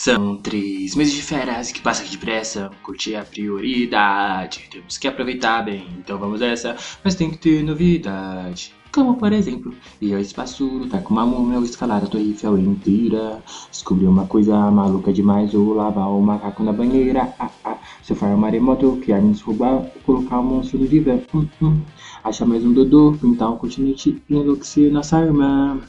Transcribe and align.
São 0.00 0.36
três 0.36 0.94
meses 0.94 1.12
de 1.12 1.22
férias 1.22 1.72
que 1.72 1.80
passam 1.80 2.06
depressa, 2.06 2.70
curtir 2.84 3.16
a 3.16 3.24
prioridade. 3.24 4.68
Temos 4.70 4.96
que 4.96 5.08
aproveitar 5.08 5.64
bem, 5.64 5.88
então 5.98 6.16
vamos 6.16 6.38
nessa, 6.38 6.76
mas 7.02 7.16
tem 7.16 7.28
que 7.28 7.36
ter 7.36 7.64
novidade. 7.64 8.72
Como 8.92 9.16
por 9.16 9.32
exemplo, 9.32 9.74
ir 10.00 10.14
ao 10.14 10.20
espaço, 10.20 10.86
tá 10.88 10.98
com 10.98 11.12
uma 11.12 11.26
múmia 11.26 11.58
ou 11.58 11.64
escalar 11.64 12.04
a 12.04 12.06
Torre 12.06 12.28
Eiffel 12.28 12.58
inteira. 12.58 13.42
Descobrir 13.72 14.06
uma 14.06 14.24
coisa 14.24 14.70
maluca 14.70 15.12
demais 15.12 15.52
ou 15.52 15.74
lavar 15.74 16.08
o 16.10 16.22
macaco 16.22 16.62
na 16.62 16.72
banheira. 16.72 17.34
Ah, 17.36 17.50
ah. 17.64 17.78
Surfar 18.04 18.30
um 18.30 18.36
maremoto, 18.36 19.00
criar 19.02 19.20
nos 19.20 19.40
roubar, 19.40 19.84
colocar 20.06 20.38
um 20.38 20.44
monstro 20.44 20.78
no 20.78 20.86
divã. 20.86 21.18
Hum, 21.34 21.48
hum. 21.60 21.80
Achar 22.22 22.46
mais 22.46 22.64
um 22.64 22.72
dodô, 22.72 23.18
pintar 23.20 23.50
um 23.50 23.56
continente 23.56 24.22
e 24.30 24.34
enlouquecer 24.36 24.92
nossa 24.92 25.18
irmã. 25.20 25.80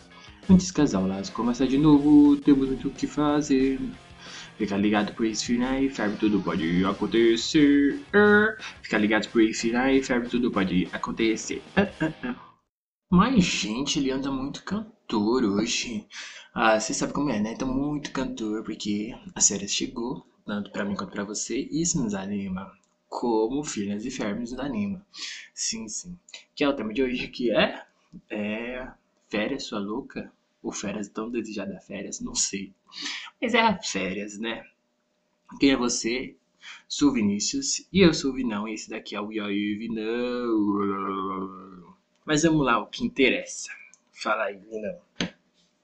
Antes 0.49 0.71
que 0.71 0.81
as 0.81 0.95
aulas 0.95 1.29
começem 1.29 1.67
de 1.67 1.77
novo, 1.77 2.35
temos 2.37 2.67
muito 2.67 2.87
o 2.87 2.91
que 2.91 3.05
fazer. 3.05 3.79
Fica 4.57 4.75
ligado 4.75 5.13
pro 5.13 5.25
Esfina 5.25 5.79
e 5.79 5.89
ferve, 5.89 6.17
tudo 6.17 6.41
pode 6.41 6.83
acontecer. 6.83 7.99
Fica 8.81 8.97
ligado 8.97 9.29
pro 9.29 9.41
Esfina 9.41 9.91
e 9.93 10.01
ferve, 10.01 10.27
tudo 10.27 10.49
pode 10.51 10.89
acontecer. 10.91 11.61
Mas, 13.11 13.43
gente, 13.43 13.99
ele 13.99 14.09
anda 14.09 14.31
muito 14.31 14.63
cantor 14.63 15.43
hoje. 15.43 16.07
Ah, 16.51 16.79
você 16.79 16.95
sabe 16.95 17.13
como 17.13 17.29
é, 17.29 17.39
né? 17.39 17.55
Tá 17.55 17.65
muito 17.65 18.11
cantor, 18.11 18.63
porque 18.63 19.15
a 19.35 19.39
série 19.39 19.67
chegou, 19.67 20.25
tanto 20.45 20.71
pra 20.71 20.83
mim 20.83 20.95
quanto 20.95 21.11
pra 21.11 21.23
você, 21.23 21.67
e 21.71 21.81
isso 21.83 22.03
nos 22.03 22.15
anima. 22.15 22.71
Como 23.07 23.63
Finas 23.63 24.03
e 24.03 24.09
Fermes 24.09 24.51
nos 24.51 24.59
anima. 24.59 25.05
Sim, 25.53 25.87
sim. 25.87 26.17
Que 26.55 26.63
é 26.63 26.69
o 26.69 26.75
tema 26.75 26.91
de 26.91 27.03
hoje, 27.03 27.27
que 27.27 27.51
é... 27.51 27.83
É... 28.31 28.87
Férias, 29.29 29.65
sua 29.65 29.79
louca? 29.79 30.31
Ou 30.61 30.71
férias 30.71 31.07
tão 31.07 31.29
desejada 31.29 31.79
férias? 31.79 32.19
Não 32.19 32.35
sei. 32.35 32.73
Mas 33.41 33.53
é 33.53 33.79
férias, 33.81 34.37
né? 34.37 34.65
Quem 35.59 35.71
é 35.71 35.77
você? 35.77 36.35
Sou 36.87 37.13
Vinícius 37.13 37.87
e 37.91 38.01
eu 38.01 38.13
sou 38.13 38.31
o 38.31 38.33
Vinão 38.33 38.67
e 38.67 38.73
esse 38.73 38.89
daqui 38.89 39.15
é 39.15 39.21
o 39.21 39.31
Yaí 39.31 39.75
Vinão. 39.75 40.75
Mas 42.25 42.43
vamos 42.43 42.65
lá, 42.65 42.79
o 42.79 42.87
que 42.87 43.05
interessa. 43.05 43.71
Fala 44.11 44.45
aí, 44.45 44.57
Vinão. 44.57 44.99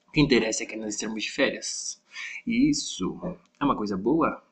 O 0.08 0.12
que 0.12 0.20
interessa 0.20 0.62
é 0.62 0.66
que 0.66 0.76
nós 0.76 0.94
estamos 0.94 1.22
de 1.22 1.30
férias. 1.30 2.02
Isso 2.46 3.18
é 3.58 3.64
uma 3.64 3.76
coisa 3.76 3.96
boa? 3.96 4.42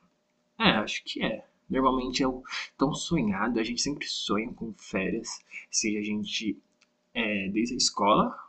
É, 0.58 0.70
acho 0.70 1.04
que 1.04 1.22
é. 1.22 1.44
Normalmente 1.68 2.22
é 2.22 2.28
o 2.28 2.42
tão 2.76 2.92
sonhado, 2.94 3.58
a 3.58 3.64
gente 3.64 3.80
sempre 3.80 4.06
sonha 4.06 4.52
com 4.52 4.72
férias, 4.74 5.28
seja 5.70 5.98
a 5.98 6.02
gente 6.02 6.58
é, 7.14 7.48
desde 7.48 7.74
a 7.74 7.78
escola 7.78 8.43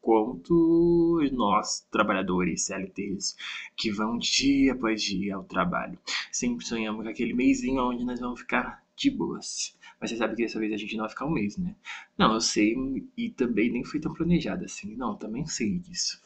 quanto 0.00 1.20
nós, 1.32 1.86
trabalhadores 1.90 2.64
CLTs, 2.64 3.36
que 3.76 3.90
vão 3.90 4.18
dia 4.18 4.72
após 4.72 5.02
dia 5.02 5.36
ao 5.36 5.44
trabalho. 5.44 5.98
Sempre 6.32 6.64
sonhamos 6.64 7.04
com 7.04 7.10
aquele 7.10 7.34
mêsinho 7.34 7.82
onde 7.82 8.04
nós 8.04 8.20
vamos 8.20 8.40
ficar 8.40 8.82
de 8.96 9.10
boas. 9.10 9.76
Mas 10.00 10.10
você 10.10 10.16
sabe 10.16 10.34
que 10.36 10.42
dessa 10.42 10.58
vez 10.58 10.72
a 10.72 10.76
gente 10.76 10.94
não 10.96 11.02
vai 11.02 11.10
ficar 11.10 11.26
um 11.26 11.30
mês, 11.30 11.56
né? 11.58 11.74
Não, 12.16 12.32
eu 12.32 12.40
sei, 12.40 12.74
e 13.16 13.30
também 13.30 13.70
nem 13.70 13.84
foi 13.84 14.00
tão 14.00 14.14
planejado 14.14 14.64
assim. 14.64 14.96
Não, 14.96 15.14
também 15.14 15.46
sei 15.46 15.78
disso. 15.78 16.20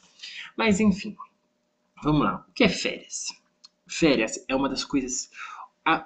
Mas 0.56 0.78
enfim, 0.80 1.16
vamos 2.02 2.22
lá. 2.22 2.46
O 2.48 2.52
que 2.52 2.64
é 2.64 2.68
férias? 2.68 3.28
Férias 3.86 4.44
é 4.48 4.54
uma 4.54 4.68
das 4.68 4.84
coisas. 4.84 5.30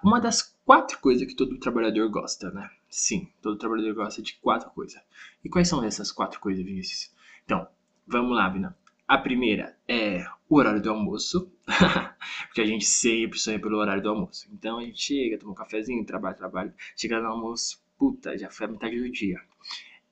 Uma 0.02 0.20
das 0.20 0.54
quatro 0.64 0.98
coisas 0.98 1.26
que 1.26 1.36
todo 1.36 1.58
trabalhador 1.58 2.08
gosta, 2.10 2.50
né? 2.50 2.70
Sim, 2.90 3.28
todo 3.42 3.58
trabalhador 3.58 3.94
gosta 3.94 4.22
de 4.22 4.34
quatro 4.36 4.70
coisas. 4.70 5.00
E 5.44 5.48
quais 5.48 5.68
são 5.68 5.84
essas 5.84 6.10
quatro 6.10 6.40
coisas, 6.40 6.64
Vinícius? 6.64 7.12
Então, 7.48 7.66
vamos 8.06 8.36
lá, 8.36 8.46
Vina. 8.50 8.76
A 9.06 9.16
primeira 9.16 9.74
é 9.88 10.22
o 10.50 10.56
horário 10.56 10.82
do 10.82 10.90
almoço, 10.90 11.50
porque 12.46 12.60
a 12.60 12.66
gente 12.66 12.84
sempre 12.84 13.38
sonha 13.38 13.58
pelo 13.58 13.78
horário 13.78 14.02
do 14.02 14.10
almoço. 14.10 14.46
Então 14.52 14.76
a 14.76 14.84
gente 14.84 15.00
chega, 15.00 15.38
toma 15.38 15.52
um 15.52 15.54
cafezinho, 15.54 16.04
trabalha, 16.04 16.36
trabalha, 16.36 16.74
chega 16.94 17.18
no 17.18 17.28
almoço, 17.28 17.82
puta, 17.96 18.36
já 18.36 18.50
foi 18.50 18.66
a 18.66 18.68
metade 18.68 19.00
do 19.00 19.10
dia. 19.10 19.40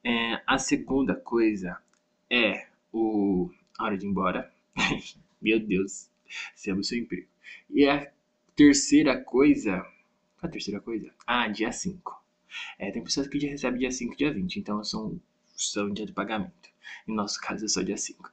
É, 0.02 0.40
a 0.46 0.56
segunda 0.56 1.14
coisa 1.14 1.78
é 2.30 2.68
o 2.90 3.50
a 3.78 3.84
hora 3.84 3.98
de 3.98 4.06
ir 4.06 4.08
embora. 4.08 4.50
Meu 5.38 5.60
Deus, 5.60 6.08
se 6.54 6.72
o 6.72 6.82
seu 6.82 6.96
emprego. 6.96 7.28
E 7.68 7.86
a 7.86 8.10
terceira 8.54 9.22
coisa. 9.22 9.86
A 10.40 10.48
terceira 10.48 10.80
coisa? 10.80 11.12
Ah, 11.26 11.48
dia 11.48 11.70
5. 11.70 12.18
É, 12.78 12.90
tem 12.90 13.04
pessoas 13.04 13.28
que 13.28 13.36
recebem 13.46 13.80
dia 13.80 13.90
5 13.90 14.14
e 14.14 14.16
dia 14.16 14.32
20, 14.32 14.56
então 14.56 14.82
são, 14.82 15.20
são 15.54 15.92
dia 15.92 16.06
de 16.06 16.14
pagamento. 16.14 16.74
No 17.06 17.14
nosso 17.14 17.40
caso 17.40 17.64
é 17.64 17.68
só 17.68 17.82
dia 17.82 17.96
5. 17.96 18.30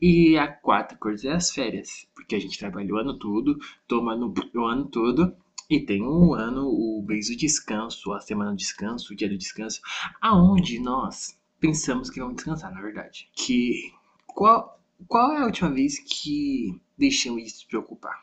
E 0.00 0.38
a 0.38 0.46
quarta 0.46 0.96
coisa 0.96 1.28
é 1.28 1.32
as 1.34 1.50
férias, 1.50 2.06
porque 2.14 2.36
a 2.36 2.38
gente 2.38 2.58
trabalha 2.58 2.94
o 2.94 2.98
ano 2.98 3.18
todo, 3.18 3.58
toma 3.88 4.14
no, 4.14 4.32
o 4.54 4.64
ano 4.64 4.86
todo 4.86 5.36
e 5.68 5.80
tem 5.80 6.02
um 6.02 6.34
ano, 6.34 6.68
o 6.68 7.04
mês 7.06 7.28
do 7.28 7.36
descanso, 7.36 8.12
a 8.12 8.20
semana 8.20 8.52
do 8.52 8.56
descanso, 8.56 9.12
o 9.12 9.16
dia 9.16 9.28
do 9.28 9.36
descanso, 9.36 9.80
aonde 10.20 10.78
nós 10.78 11.38
pensamos 11.58 12.08
que 12.10 12.20
vamos 12.20 12.36
descansar, 12.36 12.72
na 12.72 12.80
verdade. 12.80 13.28
Que 13.34 13.92
qual, 14.26 14.80
qual 15.08 15.32
é 15.32 15.42
a 15.42 15.46
última 15.46 15.70
vez 15.70 15.98
que 15.98 16.80
deixamos 16.96 17.42
de 17.42 17.50
se 17.50 17.66
preocupar? 17.66 18.22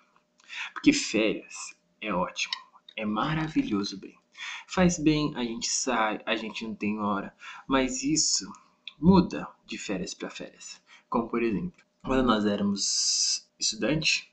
Porque 0.74 0.94
férias 0.94 1.76
é 2.00 2.14
ótimo, 2.14 2.54
é 2.96 3.06
maravilhoso 3.06 4.00
bem. 4.00 4.16
Faz 4.68 4.98
bem, 4.98 5.34
a 5.36 5.44
gente 5.44 5.68
sai, 5.68 6.22
a 6.26 6.36
gente 6.36 6.66
não 6.66 6.74
tem 6.74 7.00
hora, 7.00 7.36
mas 7.68 8.04
isso 8.04 8.52
muda 9.00 9.48
de 9.66 9.78
férias 9.78 10.14
para 10.14 10.30
férias. 10.30 10.82
Como 11.10 11.30
por 11.30 11.42
exemplo, 11.44 11.84
quando 12.04 12.26
nós 12.26 12.46
éramos 12.46 13.50
estudantes, 13.60 14.28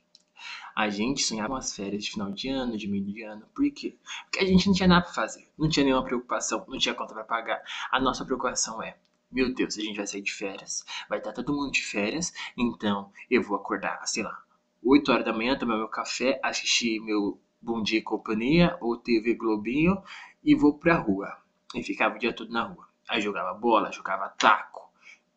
a 0.74 0.88
gente 0.88 1.22
sonhava 1.22 1.50
com 1.50 1.56
as 1.56 1.74
férias 1.74 2.04
de 2.04 2.10
final 2.10 2.30
de 2.30 2.48
ano, 2.48 2.76
de 2.76 2.88
meio 2.88 3.04
de 3.04 3.22
ano. 3.22 3.46
Por 3.54 3.70
quê? 3.70 3.98
Porque 4.24 4.40
a 4.40 4.46
gente 4.46 4.66
não 4.66 4.74
tinha 4.74 4.88
nada 4.88 5.04
para 5.04 5.14
fazer, 5.14 5.48
não 5.58 5.68
tinha 5.68 5.84
nenhuma 5.84 6.04
preocupação, 6.04 6.64
não 6.68 6.78
tinha 6.78 6.94
conta 6.94 7.14
para 7.14 7.24
pagar. 7.24 7.62
A 7.90 8.00
nossa 8.00 8.24
preocupação 8.24 8.82
é: 8.82 8.96
meu 9.30 9.54
Deus, 9.54 9.76
a 9.78 9.80
gente 9.80 9.96
vai 9.96 10.06
sair 10.06 10.22
de 10.22 10.32
férias, 10.32 10.84
vai 11.08 11.18
estar 11.18 11.32
todo 11.32 11.52
mundo 11.52 11.72
de 11.72 11.82
férias, 11.82 12.32
então 12.56 13.12
eu 13.30 13.42
vou 13.42 13.56
acordar, 13.56 14.06
sei 14.06 14.22
lá, 14.22 14.42
8 14.84 15.12
horas 15.12 15.24
da 15.24 15.32
manhã, 15.32 15.58
tomar 15.58 15.76
meu 15.76 15.88
café, 15.88 16.40
assistir 16.42 17.00
meu 17.00 17.40
Bom 17.60 17.82
Dia 17.82 17.98
e 17.98 18.02
Companhia 18.02 18.76
ou 18.80 18.96
TV 18.96 19.34
Globinho 19.34 20.02
e 20.42 20.54
vou 20.54 20.78
pra 20.78 20.98
rua. 20.98 21.36
E 21.74 21.82
ficava 21.82 22.16
o 22.16 22.18
dia 22.18 22.34
todo 22.34 22.52
na 22.52 22.64
rua. 22.64 22.91
Aí 23.12 23.20
jogava 23.20 23.52
bola, 23.52 23.92
jogava 23.92 24.30
taco, 24.30 24.90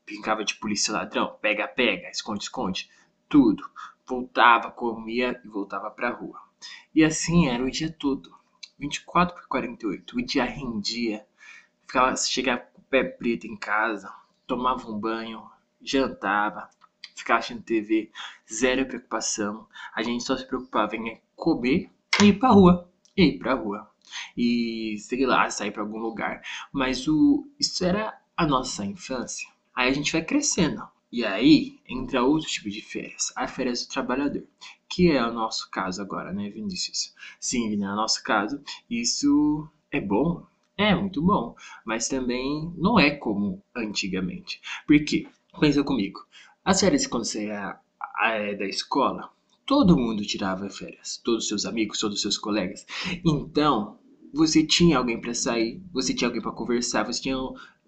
brincava 0.06 0.46
de 0.46 0.56
polícia 0.56 0.94
ladrão, 0.94 1.38
pega-pega, 1.42 2.10
esconde-esconde, 2.10 2.90
tudo. 3.28 3.70
Voltava, 4.08 4.72
comia 4.72 5.42
e 5.44 5.48
voltava 5.50 5.92
pra 5.92 6.10
rua. 6.10 6.40
E 6.94 7.04
assim 7.04 7.50
era 7.50 7.62
o 7.62 7.70
dia 7.70 7.92
todo. 7.92 8.34
24 8.80 9.36
por 9.36 9.46
48. 9.50 10.18
O 10.18 10.26
dia 10.26 10.46
rendia. 10.46 11.28
Ficava, 11.82 12.16
chegava 12.16 12.62
com 12.62 12.80
o 12.80 12.84
pé 12.86 13.04
preto 13.04 13.46
em 13.46 13.58
casa, 13.58 14.10
tomava 14.48 14.90
um 14.90 14.98
banho, 14.98 15.46
jantava, 15.82 16.70
ficava 17.14 17.40
assistindo 17.40 17.66
TV, 17.66 18.10
zero 18.50 18.86
preocupação. 18.86 19.68
A 19.94 20.02
gente 20.02 20.24
só 20.24 20.38
se 20.38 20.48
preocupava 20.48 20.96
em 20.96 21.22
comer 21.36 21.92
e 22.22 22.28
ir 22.28 22.40
pra 22.40 22.52
rua. 22.52 22.90
E 23.18 23.24
ir 23.32 23.38
pra 23.38 23.54
rua 23.54 23.94
e 24.38 24.96
sei 25.00 25.26
lá, 25.26 25.50
sair 25.50 25.72
para 25.72 25.82
algum 25.82 26.00
lugar. 26.00 26.42
Mas 26.72 27.08
o 27.08 27.48
isso 27.60 27.84
era 27.86 28.18
a 28.36 28.46
nossa 28.46 28.86
infância. 28.86 29.48
Aí 29.76 29.90
a 29.90 29.94
gente 29.94 30.12
vai 30.12 30.24
crescendo. 30.24 30.84
E 31.12 31.24
aí 31.24 31.80
entra 31.88 32.24
outro 32.24 32.50
tipo 32.50 32.70
de 32.70 32.82
férias, 32.82 33.32
a 33.38 33.48
férias 33.48 33.86
do 33.86 33.90
trabalhador, 33.90 34.44
que 34.90 35.10
é 35.10 35.26
o 35.26 35.32
nosso 35.32 35.70
caso 35.72 36.02
agora, 36.02 36.34
né, 36.34 36.50
Vinícius? 36.50 37.14
Sim, 37.40 37.78
no 37.78 37.96
nosso 37.96 38.22
caso, 38.22 38.62
isso 38.90 39.66
é 39.90 40.02
bom, 40.02 40.46
é 40.78 40.94
muito 40.94 41.22
bom, 41.22 41.56
mas 41.86 42.10
também 42.10 42.74
não 42.76 43.00
é 43.00 43.12
como 43.12 43.64
antigamente. 43.74 44.60
Por 44.86 45.02
quê? 45.06 45.26
Pensa 45.58 45.84
comigo, 45.86 46.20
as 46.66 46.82
férias 46.82 47.08
quando 47.08 47.24
você 47.24 47.50
é, 47.50 47.78
é 48.22 48.56
da 48.56 48.66
escola, 48.66 49.32
todo 49.66 49.98
mundo 49.98 50.24
tirava 50.24 50.70
férias, 50.70 51.18
todos 51.24 51.44
os 51.44 51.48
seus 51.50 51.66
amigos, 51.66 52.00
todos 52.00 52.18
os 52.18 52.22
seus 52.22 52.38
colegas. 52.38 52.86
Então, 53.26 53.98
você 54.34 54.66
tinha 54.66 54.98
alguém 54.98 55.20
para 55.20 55.34
sair, 55.34 55.82
você 55.92 56.14
tinha 56.14 56.28
alguém 56.28 56.42
para 56.42 56.52
conversar, 56.52 57.06
você 57.06 57.22
tinha 57.22 57.38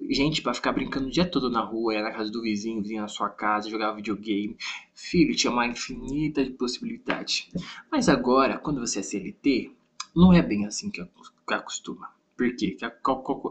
gente 0.09 0.41
para 0.41 0.53
ficar 0.53 0.71
brincando 0.71 1.07
o 1.07 1.11
dia 1.11 1.25
todo 1.25 1.49
na 1.49 1.61
rua, 1.61 1.93
ia 1.93 2.01
na 2.01 2.11
casa 2.11 2.31
do 2.31 2.41
vizinho, 2.41 2.81
vinha 2.81 3.01
na 3.01 3.07
sua 3.07 3.29
casa, 3.29 3.69
jogava 3.69 3.95
videogame. 3.95 4.55
Filho, 4.93 5.35
tinha 5.35 5.51
uma 5.51 5.67
infinita 5.67 6.43
de 6.43 6.51
possibilidades. 6.51 7.49
Mas 7.91 8.07
agora, 8.07 8.57
quando 8.57 8.79
você 8.79 8.99
é 8.99 9.03
CLT, 9.03 9.71
não 10.15 10.33
é 10.33 10.41
bem 10.41 10.65
assim 10.65 10.89
que 10.89 11.05
acostuma. 11.49 12.09
Por 12.35 12.55
quê? 12.55 12.77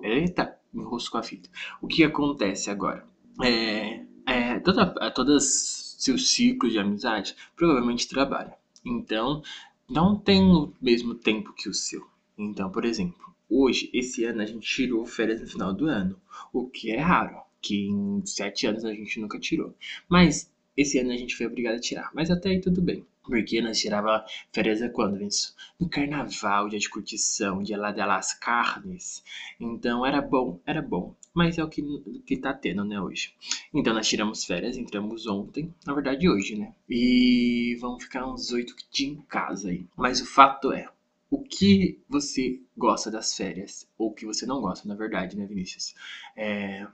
Eita, 0.03 0.59
me 0.73 0.83
enroscou 0.83 1.21
a 1.21 1.23
fita. 1.23 1.49
O 1.83 1.87
que 1.87 2.05
acontece 2.05 2.71
agora? 2.71 3.05
É, 3.43 4.05
é, 4.27 4.61
toda, 4.61 4.87
todas 5.11 5.86
seu 6.07 6.19
ciclo 6.19 6.71
de 6.71 6.79
amizade, 6.79 7.35
provavelmente 7.55 8.09
trabalha. 8.09 8.55
Então, 8.85 9.43
não 9.89 10.17
tem 10.17 10.43
o 10.43 10.73
mesmo 10.81 11.15
tempo 11.15 11.53
que 11.53 11.69
o 11.69 11.75
seu. 11.75 12.07
Então, 12.39 12.71
por 12.71 12.85
exemplo, 12.85 13.35
hoje, 13.49 13.91
esse 13.93 14.25
ano, 14.25 14.43
a 14.43 14.47
gente 14.47 14.67
tirou 14.69 15.05
férias 15.05 15.41
no 15.41 15.47
final 15.47 15.75
do 15.75 15.87
ano, 15.87 16.21
o 16.53 16.69
que 16.69 16.91
é 16.91 16.99
raro, 16.99 17.37
que 17.61 17.89
em 17.89 18.25
sete 18.25 18.67
anos 18.67 18.85
a 18.85 18.93
gente 18.93 19.21
nunca 19.21 19.39
tirou. 19.39 19.75
Mas 20.09 20.51
esse 20.77 20.99
ano 20.99 21.13
a 21.13 21.17
gente 21.17 21.35
foi 21.35 21.47
obrigado 21.47 21.77
a 21.77 21.81
tirar, 21.81 22.11
mas 22.15 22.31
até 22.31 22.51
aí 22.51 22.61
tudo 22.61 22.81
bem. 22.81 23.05
Porque 23.27 23.61
nós 23.61 23.79
tirava 23.79 24.25
férias 24.53 24.81
é 24.81 24.89
quando, 24.89 25.19
Vinícius? 25.19 25.55
No 25.79 25.89
carnaval, 25.89 26.69
dia 26.69 26.79
de 26.79 26.89
curtição, 26.89 27.63
dia 27.63 27.77
lá 27.77 27.91
das 27.91 28.33
carnes. 28.35 29.23
Então 29.59 30.07
era 30.07 30.23
bom, 30.23 30.61
era 30.65 30.81
bom. 30.81 31.15
Mas 31.35 31.59
é 31.59 31.65
o 31.65 31.69
que, 31.69 31.83
que 32.25 32.37
tá 32.37 32.55
tendo, 32.55 32.85
né, 32.85 33.01
hoje. 33.01 33.35
Então 33.75 33.93
nós 33.93 34.09
tiramos 34.09 34.45
férias, 34.45 34.77
entramos 34.77 35.27
ontem, 35.27 35.75
na 35.85 35.93
verdade 35.93 36.29
hoje, 36.29 36.57
né? 36.57 36.75
E 36.89 37.77
vamos 37.81 38.05
ficar 38.05 38.27
uns 38.27 38.53
oito 38.53 38.75
dias 38.91 39.13
em 39.13 39.23
casa 39.23 39.69
aí. 39.69 39.87
Mas 39.97 40.21
o 40.21 40.27
fato 40.27 40.73
é, 40.73 40.89
o 41.31 41.43
que 41.43 42.01
você 42.09 42.61
gosta 42.77 43.11
das 43.11 43.35
férias? 43.35 43.89
Ou 43.99 44.11
o 44.11 44.15
que 44.15 44.25
você 44.25 44.47
não 44.47 44.61
gosta, 44.61 44.89
na 44.89 44.95
verdade, 44.95 45.37
né, 45.37 45.47
Vinícius? 45.47 45.95
É... 46.37 46.87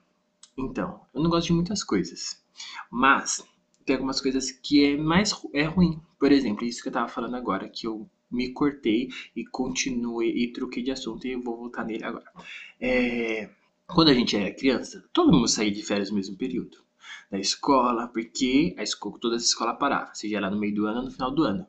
Então, 0.57 1.01
eu 1.15 1.23
não 1.23 1.31
gosto 1.31 1.49
de 1.49 1.53
muitas 1.53 1.85
coisas. 1.85 2.43
Mas 2.91 3.45
tem 3.85 3.97
algumas 3.97 4.21
coisas 4.21 4.51
que 4.51 4.85
é 4.85 4.97
mais 4.97 5.33
é 5.53 5.65
ruim. 5.65 6.01
Por 6.19 6.33
exemplo, 6.33 6.65
isso 6.65 6.83
que 6.83 6.89
eu 6.89 6.93
tava 6.93 7.09
falando 7.09 7.37
agora, 7.37 7.69
que 7.69 7.87
eu 7.87 8.09
me 8.31 8.53
cortei 8.53 9.09
e 9.37 9.45
continuei 9.45 10.31
e 10.31 10.53
troquei 10.53 10.83
de 10.83 10.91
assunto 10.91 11.27
e 11.27 11.37
vou 11.37 11.57
voltar 11.57 11.85
nele 11.85 12.05
agora. 12.05 12.25
É, 12.81 13.51
quando 13.87 14.09
a 14.09 14.15
gente 14.15 14.37
era 14.37 14.55
criança, 14.55 15.05
todo 15.13 15.33
mundo 15.33 15.49
saía 15.49 15.71
de 15.71 15.83
férias 15.83 16.11
no 16.11 16.17
mesmo 16.17 16.37
período. 16.37 16.79
Da 17.31 17.39
escola, 17.39 18.09
porque 18.09 18.75
a 18.79 18.83
escola, 18.83 19.19
toda 19.19 19.37
a 19.37 19.39
escola 19.39 19.75
parava, 19.75 20.15
seja 20.15 20.39
lá 20.39 20.51
no 20.51 20.59
meio 20.59 20.75
do 20.75 20.87
ano 20.87 20.99
ou 20.99 21.05
no 21.07 21.11
final 21.11 21.31
do 21.31 21.45
ano. 21.45 21.67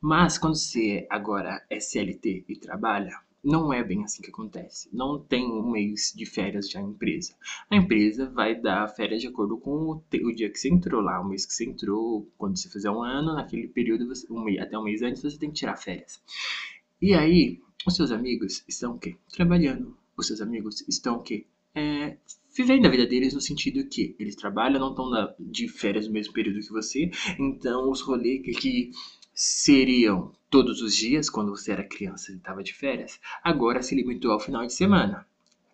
Mas 0.00 0.38
quando 0.38 0.56
você 0.56 1.06
agora 1.08 1.64
é 1.70 1.78
CLT 1.80 2.44
e 2.48 2.56
trabalha, 2.56 3.16
não 3.44 3.72
é 3.72 3.84
bem 3.84 4.02
assim 4.02 4.22
que 4.22 4.30
acontece. 4.30 4.88
Não 4.92 5.18
tem 5.18 5.44
um 5.44 5.70
mês 5.70 6.12
de 6.16 6.24
férias 6.24 6.70
já 6.70 6.80
empresa. 6.80 7.34
A 7.70 7.76
empresa 7.76 8.30
vai 8.30 8.58
dar 8.58 8.88
férias 8.88 9.20
de 9.20 9.28
acordo 9.28 9.58
com 9.58 9.70
o, 9.70 10.02
o 10.26 10.34
dia 10.34 10.50
que 10.50 10.58
você 10.58 10.68
entrou 10.68 11.02
lá, 11.02 11.20
o 11.20 11.28
mês 11.28 11.44
que 11.44 11.52
você 11.52 11.64
entrou, 11.64 12.26
quando 12.38 12.58
você 12.58 12.70
fizer 12.70 12.90
um 12.90 13.02
ano, 13.02 13.34
naquele 13.34 13.68
período, 13.68 14.06
você, 14.06 14.26
um 14.32 14.44
até 14.60 14.78
um 14.78 14.84
mês 14.84 15.02
antes, 15.02 15.22
você 15.22 15.38
tem 15.38 15.50
que 15.50 15.56
tirar 15.56 15.76
férias. 15.76 16.22
E 17.00 17.12
aí, 17.12 17.60
os 17.86 17.94
seus 17.94 18.10
amigos 18.10 18.64
estão 18.66 18.94
o 18.94 18.98
quê? 18.98 19.16
Trabalhando. 19.30 19.96
Os 20.16 20.26
seus 20.26 20.40
amigos 20.40 20.82
estão 20.88 21.16
o 21.16 21.22
quê? 21.22 21.46
É, 21.74 22.16
vivendo 22.56 22.86
a 22.86 22.88
vida 22.88 23.04
deles 23.04 23.34
no 23.34 23.40
sentido 23.40 23.86
que 23.88 24.14
eles 24.18 24.36
trabalham, 24.36 24.80
não 24.80 24.90
estão 24.90 25.34
de 25.38 25.68
férias 25.68 26.06
no 26.06 26.12
mesmo 26.12 26.32
período 26.32 26.60
que 26.60 26.70
você, 26.70 27.10
então 27.38 27.90
os 27.90 28.00
rolês 28.00 28.42
que, 28.42 28.52
que 28.52 28.90
seriam 29.34 30.32
todos 30.48 30.80
os 30.80 30.94
dias 30.96 31.28
quando 31.28 31.50
você 31.50 31.72
era 31.72 31.82
criança 31.82 32.30
e 32.30 32.36
estava 32.36 32.62
de 32.62 32.72
férias, 32.72 33.20
agora 33.42 33.82
se 33.82 33.94
limitou 33.94 34.30
ao 34.30 34.40
final 34.40 34.64
de 34.64 34.72
semana, 34.72 35.26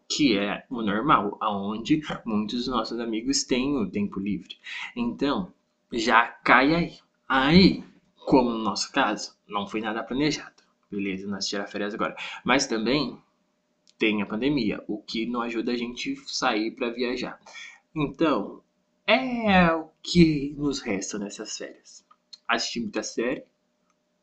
que 0.09 0.37
é 0.37 0.65
o 0.71 0.83
normal, 0.83 1.37
aonde 1.41 2.01
muitos 2.25 2.65
dos 2.65 2.69
nossos 2.69 2.99
amigos 2.99 3.45
têm 3.45 3.77
o 3.77 3.91
tempo 3.91 4.19
livre. 4.19 4.57
Então, 4.97 5.53
já 5.93 6.27
cai 6.27 6.75
aí. 6.75 6.99
Aí, 7.29 7.85
como 8.25 8.51
no 8.51 8.59
nosso 8.59 8.91
caso, 8.91 9.37
não 9.47 9.67
foi 9.67 9.81
nada 9.81 10.03
planejado. 10.03 10.63
Beleza, 10.91 11.29
nós 11.29 11.47
tirar 11.47 11.67
férias 11.67 11.95
agora. 11.95 12.17
Mas 12.45 12.67
também 12.67 13.17
tem 13.99 14.23
a 14.23 14.27
pandemia, 14.27 14.83
o 14.89 15.01
que 15.03 15.27
não 15.27 15.43
ajuda 15.43 15.73
a 15.73 15.77
gente 15.77 16.17
sair 16.27 16.71
para 16.73 16.91
viajar. 16.91 17.39
Então, 17.95 18.63
é 19.07 19.71
o 19.73 19.91
que 20.03 20.55
nos 20.57 20.81
resta 20.81 21.19
nessas 21.19 21.57
férias. 21.57 22.05
Assistir 22.49 22.81
muita 22.81 23.03
série, 23.03 23.45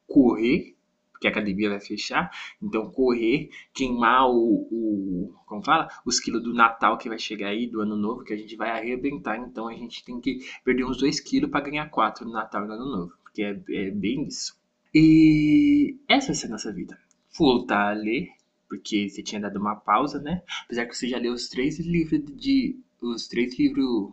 correr, 0.08 0.76
porque 1.12 1.28
a 1.28 1.32
academia 1.32 1.70
vai 1.70 1.80
fechar, 1.80 2.32
então 2.62 2.90
correr, 2.92 3.50
queimar 3.74 4.30
o, 4.30 4.68
o 4.72 5.34
como 5.46 5.64
fala, 5.64 5.90
os 6.06 6.20
quilos 6.20 6.44
do 6.44 6.54
Natal 6.54 6.98
que 6.98 7.10
vai 7.10 7.18
chegar 7.18 7.50
aí, 7.50 7.68
do 7.68 7.82
ano 7.82 7.96
novo, 7.96 8.24
que 8.24 8.34
a 8.34 8.38
gente 8.38 8.56
vai 8.56 8.70
arrebentar, 8.70 9.38
então 9.38 9.68
a 9.68 9.74
gente 9.74 10.04
tem 10.04 10.20
que 10.20 10.40
perder 10.64 10.86
uns 10.86 10.98
2 10.98 11.20
quilos 11.20 11.50
para 11.50 11.66
ganhar 11.66 11.90
4 11.90 12.26
no 12.26 12.34
Natal 12.34 12.64
e 12.64 12.68
no 12.68 12.74
ano 12.74 12.86
novo, 12.86 13.14
porque 13.24 13.42
é, 13.42 13.60
é 13.70 13.92
bem 13.92 14.28
isso. 14.28 14.56
E 14.94 15.96
essa 16.08 16.28
vai 16.28 16.36
ser 16.36 16.48
a 16.48 16.50
nossa 16.50 16.72
vida. 16.72 16.98
Voltar 17.38 17.92
a 17.92 17.94
ler, 17.94 18.30
porque 18.68 19.10
você 19.10 19.22
tinha 19.22 19.42
dado 19.42 19.60
uma 19.60 19.76
pausa, 19.76 20.20
né? 20.20 20.42
Apesar 20.66 20.86
que 20.86 20.96
você 20.96 21.08
já 21.08 21.18
leu 21.18 21.34
os 21.34 21.50
três 21.50 21.80
livros 21.80 22.22
de. 22.36 22.80
Os 23.02 23.28
três 23.28 23.58
livros 23.60 24.12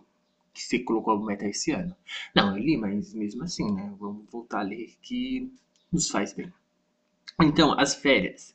que 0.53 0.63
você 0.63 0.79
colocou 0.79 1.15
como 1.15 1.27
meta 1.27 1.47
esse 1.47 1.73
ano. 1.73 1.97
Não, 2.35 2.57
eu 2.57 2.63
li, 2.63 2.77
mas 2.77 3.15
mesmo 3.15 3.45
assim, 3.45 3.73
né? 3.73 3.95
Vamos 3.99 4.27
voltar 4.31 4.61
a 4.61 4.63
ler 4.63 4.93
que 5.01 5.51
nos 5.95 6.09
faz 6.11 6.35
bem. 6.35 6.53
Então, 7.41 7.79
as 7.79 7.95
férias 7.95 8.55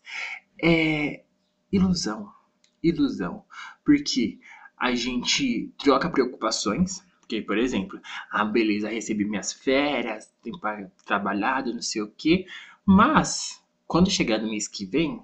é 0.62 1.24
ilusão, 1.72 2.32
ilusão, 2.84 3.44
porque 3.84 4.40
a 4.78 4.94
gente 4.94 5.74
troca 5.78 6.10
preocupações, 6.10 7.04
porque, 7.20 7.42
por 7.42 7.58
exemplo, 7.58 8.00
ah, 8.32 8.46
beleza, 8.46 8.90
recebi 8.90 9.26
minhas 9.26 9.54
férias, 9.54 10.32
tenho 10.44 10.60
trabalhado, 11.06 11.74
não 11.74 11.82
sei 11.82 12.02
o 12.02 12.12
que, 12.12 12.46
mas 12.86 13.64
quando 13.88 14.10
chegar 14.10 14.40
no 14.40 14.50
mês 14.50 14.68
que 14.68 14.86
vem, 14.86 15.24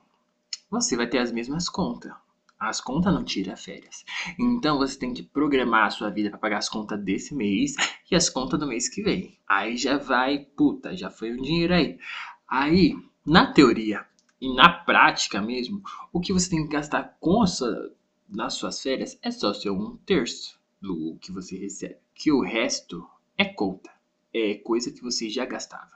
você 0.70 0.96
vai 0.96 1.08
ter 1.08 1.20
as 1.20 1.32
mesmas 1.32 1.70
contas. 1.70 2.14
As 2.60 2.80
contas 2.80 3.14
não 3.14 3.24
tiram 3.24 3.56
férias. 3.58 4.06
Então 4.40 4.78
você 4.78 4.98
tem 4.98 5.14
que 5.14 5.24
programar 5.24 5.86
a 5.86 5.92
sua 5.92 6.10
vida 6.10 6.30
para 6.30 6.40
pagar 6.40 6.58
as 6.58 6.70
contas 6.70 7.04
desse 7.04 7.36
mês 7.36 7.76
e 8.10 8.16
as 8.16 8.30
contas 8.30 8.60
do 8.60 8.68
mês 8.68 8.88
que 8.88 9.04
vem. 9.04 9.38
Aí 9.48 9.76
já 9.76 9.98
vai, 9.98 10.40
puta, 10.40 10.96
já 10.96 11.10
foi 11.10 11.34
um 11.34 11.42
dinheiro 11.42 11.74
aí. 11.74 12.00
Aí, 12.48 12.96
na 13.26 13.52
teoria 13.52 14.06
e 14.40 14.54
na 14.54 14.70
prática 14.70 15.42
mesmo, 15.42 15.82
o 16.14 16.20
que 16.20 16.32
você 16.32 16.50
tem 16.50 16.64
que 16.64 16.74
gastar 16.74 17.18
com 17.20 17.46
sua, 17.46 17.94
nas 18.28 18.54
suas 18.54 18.82
férias 18.82 19.18
é 19.22 19.32
só 19.32 19.54
ser 19.54 19.72
um 19.72 19.98
terço 19.98 20.60
do 20.82 21.18
que 21.22 21.32
você 21.32 21.58
recebe. 21.58 21.98
Que 22.14 22.32
o 22.32 22.42
resto 22.42 23.06
é 23.38 23.46
conta. 23.46 23.92
É 24.34 24.56
coisa 24.56 24.92
que 24.92 25.02
você 25.02 25.30
já 25.30 25.46
gastava. 25.46 25.92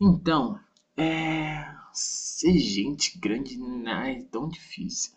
Então, 0.00 0.58
é. 0.96 1.66
Ser 1.92 2.58
gente 2.58 3.18
grande 3.18 3.58
não 3.58 4.02
é 4.02 4.22
tão 4.22 4.48
difícil. 4.48 5.12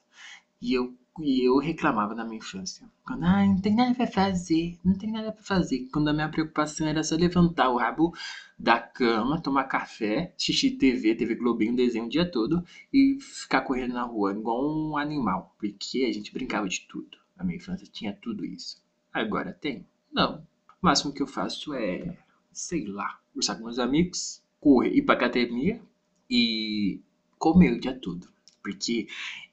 E 0.64 0.76
eu, 0.76 0.98
e 1.20 1.46
eu 1.46 1.58
reclamava 1.58 2.16
na 2.16 2.24
minha 2.24 2.38
infância. 2.38 2.90
Quando, 3.06 3.26
ah, 3.26 3.46
não 3.46 3.60
tem 3.60 3.76
nada 3.76 3.94
pra 3.94 4.08
fazer, 4.08 4.78
não 4.82 4.98
tem 4.98 5.12
nada 5.12 5.30
pra 5.34 5.44
fazer. 5.44 5.90
Quando 5.92 6.08
a 6.08 6.14
minha 6.14 6.30
preocupação 6.30 6.88
era 6.88 7.04
só 7.04 7.18
levantar 7.18 7.70
o 7.70 7.76
rabo 7.76 8.14
da 8.58 8.80
cama, 8.80 9.42
tomar 9.42 9.66
café, 9.66 10.34
assistir 10.38 10.78
TV, 10.78 11.16
TV 11.16 11.36
Globinho, 11.36 11.76
desenho 11.76 12.06
o 12.06 12.10
dia 12.10 12.26
todo 12.32 12.64
e 12.94 13.18
ficar 13.20 13.60
correndo 13.60 13.94
na 13.94 14.04
rua 14.04 14.32
igual 14.32 14.64
um 14.66 14.96
animal. 14.96 15.54
Porque 15.60 16.06
a 16.06 16.14
gente 16.14 16.32
brincava 16.32 16.66
de 16.70 16.88
tudo. 16.88 17.18
Na 17.36 17.44
minha 17.44 17.58
infância 17.58 17.86
tinha 17.86 18.14
tudo 18.14 18.46
isso. 18.46 18.82
Agora 19.12 19.52
tem? 19.52 19.86
Não. 20.14 20.48
O 20.82 20.86
máximo 20.86 21.14
que 21.14 21.22
eu 21.22 21.28
faço 21.28 21.74
é, 21.74 22.18
sei 22.54 22.86
lá, 22.86 23.20
conversar 23.34 23.56
com 23.56 23.66
meus 23.66 23.80
amigos, 23.80 24.42
correr, 24.62 24.96
ir 24.96 25.02
pra 25.02 25.16
academia 25.16 25.82
e 26.30 27.02
comer 27.38 27.74
o 27.74 27.80
dia 27.82 28.00
todo. 28.00 28.33
Porque 28.64 29.08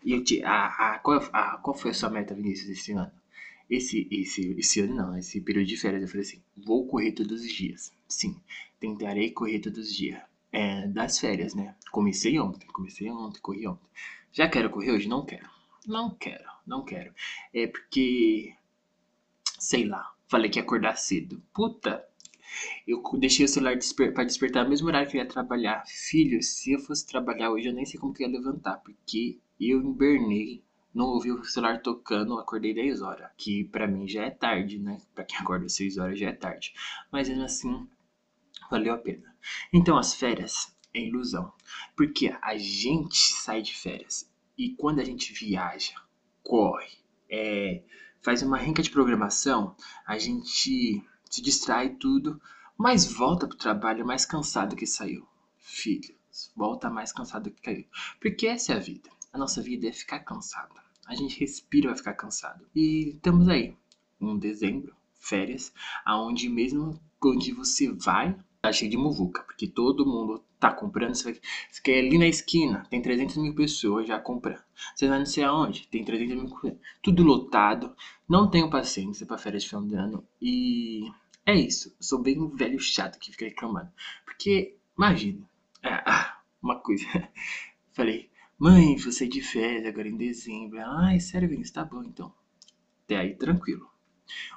eu 0.07 0.23
te, 0.23 0.43
a, 0.45 0.67
a, 0.95 0.99
qual, 1.01 1.19
a, 1.33 1.57
qual 1.59 1.77
foi 1.77 1.91
a 1.91 1.95
sua 1.95 2.09
meta, 2.09 2.35
Vinícius, 2.35 2.71
esse 2.71 2.93
ano? 2.93 3.11
Esse, 3.69 4.09
esse, 4.11 4.53
esse 4.59 4.81
ano 4.81 4.95
não, 4.95 5.19
esse 5.19 5.41
período 5.41 5.67
de 5.67 5.77
férias, 5.77 6.03
eu 6.03 6.09
falei 6.09 6.23
assim, 6.23 6.43
vou 6.57 6.87
correr 6.87 7.13
todos 7.13 7.43
os 7.43 7.53
dias. 7.53 7.93
Sim, 8.09 8.41
tentarei 8.79 9.31
correr 9.31 9.61
todos 9.61 9.89
os 9.89 9.95
dias. 9.95 10.21
É, 10.53 10.87
das 10.89 11.19
férias, 11.21 11.55
né? 11.55 11.77
Comecei 11.93 12.39
ontem, 12.41 12.67
comecei 12.67 13.09
ontem, 13.11 13.41
corri 13.41 13.67
ontem. 13.67 13.87
Já 14.33 14.49
quero 14.49 14.71
correr 14.71 14.93
hoje? 14.93 15.09
Não 15.09 15.25
quero. 15.25 15.49
Não 15.87 16.11
quero, 16.15 16.51
não 16.67 16.85
quero. 16.85 17.13
É 17.55 17.67
porque, 17.67 18.55
sei 19.59 19.85
lá, 19.85 20.13
falei 20.29 20.51
que 20.51 20.59
ia 20.59 20.63
acordar 20.63 20.97
cedo. 20.97 21.43
Puta, 21.53 22.05
eu 22.87 23.03
deixei 23.19 23.45
o 23.45 23.49
celular 23.49 23.77
desper 23.77 24.13
para 24.13 24.25
despertar 24.25 24.65
no 24.65 24.71
mesmo 24.71 24.89
horário 24.89 25.09
que 25.09 25.17
eu 25.17 25.21
ia 25.21 25.29
trabalhar. 25.29 25.85
Filho, 25.87 26.43
se 26.43 26.73
eu 26.73 26.79
fosse 26.79 27.07
trabalhar 27.07 27.51
hoje, 27.51 27.69
eu 27.69 27.75
nem 27.75 27.85
sei 27.85 27.99
como 27.99 28.13
que 28.13 28.23
ia 28.23 28.29
levantar, 28.29 28.79
porque 28.79 29.39
eu 29.61 29.81
invernei, 29.81 30.63
não 30.95 31.07
ouvi 31.07 31.31
o 31.31 31.45
celular 31.45 31.81
tocando, 31.83 32.39
acordei 32.39 32.75
10 32.75 33.03
horas, 33.03 33.31
que 33.37 33.65
para 33.65 33.87
mim 33.87 34.09
já 34.09 34.25
é 34.25 34.31
tarde, 34.31 34.79
né? 34.79 35.01
Para 35.15 35.25
quem 35.25 35.39
acorda 35.39 35.69
6 35.69 35.99
horas 35.99 36.19
já 36.19 36.29
é 36.29 36.33
tarde. 36.33 36.75
Mas 37.13 37.29
mesmo 37.29 37.45
assim, 37.45 37.89
valeu 38.71 38.95
a 38.95 38.99
pena. 38.99 39.35
Então 39.73 39.97
as 39.97 40.15
férias 40.15 40.77
é 40.95 41.01
ilusão, 41.01 41.53
porque 41.97 42.35
a 42.43 42.57
gente 42.57 43.17
sai 43.17 43.63
de 43.63 43.75
férias 43.75 44.31
e 44.59 44.71
quando 44.71 45.01
a 45.01 45.05
gente 45.05 45.33
viaja, 45.33 45.95
corre, 46.43 46.99
é, 47.31 47.83
faz 48.23 48.43
uma 48.43 48.59
renca 48.59 48.83
de 48.83 48.91
programação, 48.91 49.75
a 50.07 50.19
gente 50.19 51.03
se 51.31 51.41
distrai 51.41 51.91
tudo, 51.91 52.41
mas 52.77 53.11
volta 53.11 53.47
pro 53.47 53.57
trabalho 53.57 54.05
mais 54.05 54.27
cansado 54.27 54.77
que 54.77 54.87
saiu. 54.87 55.27
Filhos, 55.57 56.53
volta 56.57 56.91
mais 56.91 57.13
cansado 57.13 57.51
que 57.51 57.63
caiu. 57.63 57.87
Porque 58.21 58.47
essa 58.47 58.73
é 58.73 58.77
a 58.77 58.81
vida. 58.81 59.09
A 59.33 59.39
nossa 59.39 59.63
vida 59.63 59.87
é 59.87 59.93
ficar 59.93 60.21
cansado. 60.21 60.75
A 61.07 61.15
gente 61.15 61.39
respira 61.39 61.89
vai 61.89 61.97
ficar 61.97 62.15
cansado. 62.15 62.67
E 62.75 63.11
estamos 63.11 63.49
aí, 63.49 63.77
um 64.21 64.37
dezembro, 64.37 64.95
férias, 65.15 65.73
aonde 66.05 66.49
mesmo 66.49 67.01
onde 67.23 67.53
você 67.53 67.93
vai, 67.93 68.37
tá 68.61 68.73
cheio 68.73 68.91
de 68.91 68.97
muvuca, 68.97 69.43
porque 69.43 69.67
todo 69.67 70.07
mundo 70.07 70.43
tá 70.59 70.73
comprando. 70.73 71.15
Você, 71.15 71.33
vai, 71.33 71.41
quer 71.83 71.99
ali 71.99 72.19
na 72.19 72.27
esquina, 72.27 72.87
tem 72.91 73.01
300 73.01 73.37
mil 73.39 73.55
pessoas 73.55 74.07
já 74.07 74.19
comprando. 74.19 74.63
Você 74.95 75.09
vai 75.09 75.19
não 75.19 75.27
sei 75.27 75.45
aonde, 75.45 75.89
tem 75.89 76.05
300 76.05 76.37
mil 76.37 76.79
tudo 77.03 77.23
lotado. 77.23 77.95
Não 78.29 78.51
tenho 78.51 78.71
paciência 78.71 79.27
para 79.27 79.39
férias 79.39 79.63
de 79.63 79.69
final 79.69 79.85
de 79.85 79.95
ano. 79.95 80.25
E 80.41 81.11
é 81.47 81.55
isso. 81.55 81.89
Eu 81.89 82.03
sou 82.03 82.23
bem 82.23 82.49
velho 82.57 82.79
chato 82.79 83.19
que 83.19 83.33
fica 83.33 83.45
reclamando. 83.45 83.91
Porque, 84.25 84.77
imagina, 84.97 85.49
é, 85.83 85.89
ah, 86.07 86.41
uma 86.63 86.79
coisa. 86.81 87.05
Falei, 87.93 88.31
mãe, 88.59 88.97
vou 88.97 89.13
sair 89.13 89.29
de 89.29 89.43
férias 89.43 89.87
agora 89.87 90.09
em 90.09 90.17
dezembro. 90.17 90.81
Ai, 90.81 91.21
sério, 91.21 91.49
Vinícius, 91.49 91.75
tá 91.75 91.85
bom 91.85 92.03
então. 92.03 92.33
Até 93.05 93.17
aí, 93.17 93.35
tranquilo. 93.35 93.89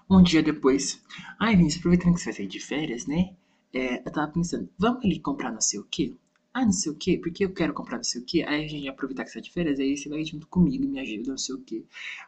Um 0.09 0.21
dia 0.21 0.43
depois, 0.43 1.03
ai, 1.39 1.55
Vinícius, 1.55 1.79
aproveitando 1.79 2.13
que 2.13 2.19
você 2.19 2.25
vai 2.25 2.33
sair 2.33 2.47
de 2.47 2.59
férias, 2.59 3.07
né? 3.07 3.35
É, 3.73 4.07
eu 4.07 4.11
tava 4.11 4.31
pensando, 4.31 4.69
vamos 4.77 5.03
ali 5.03 5.19
comprar 5.19 5.51
não 5.51 5.61
sei 5.61 5.79
o 5.79 5.83
quê? 5.85 6.15
Ah, 6.53 6.63
não 6.65 6.71
sei 6.71 6.91
o 6.91 6.95
quê, 6.95 7.17
porque 7.21 7.43
eu 7.45 7.53
quero 7.53 7.73
comprar 7.73 7.97
não 7.97 8.03
sei 8.03 8.21
o 8.21 8.25
quê. 8.25 8.43
Aí 8.47 8.65
a 8.65 8.67
gente 8.67 8.87
aproveitar 8.87 9.23
que 9.23 9.31
você 9.31 9.39
tá 9.39 9.43
de 9.43 9.51
férias, 9.51 9.79
aí 9.79 9.97
você 9.97 10.07
vai 10.09 10.23
junto 10.23 10.47
comigo 10.47 10.83
e 10.83 10.87
me 10.87 10.99
ajuda, 10.99 11.31
não 11.31 11.37
sei 11.37 11.55
o 11.55 11.61
quê. 11.61 11.83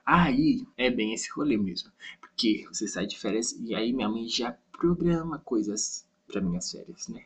Aí 0.06 0.66
é 0.78 0.90
bem 0.90 1.14
esse 1.14 1.30
rolê 1.32 1.58
mesmo. 1.58 1.92
Porque 2.20 2.66
você 2.72 2.88
sai 2.88 3.06
de 3.06 3.18
férias 3.20 3.52
e 3.62 3.76
aí 3.76 3.94
minha 3.94 4.10
mãe 4.10 4.28
já 4.28 4.52
programa 4.72 5.40
coisas 5.40 6.06
para 6.28 6.42
minhas 6.42 6.72
férias, 6.72 7.08
né? 7.08 7.24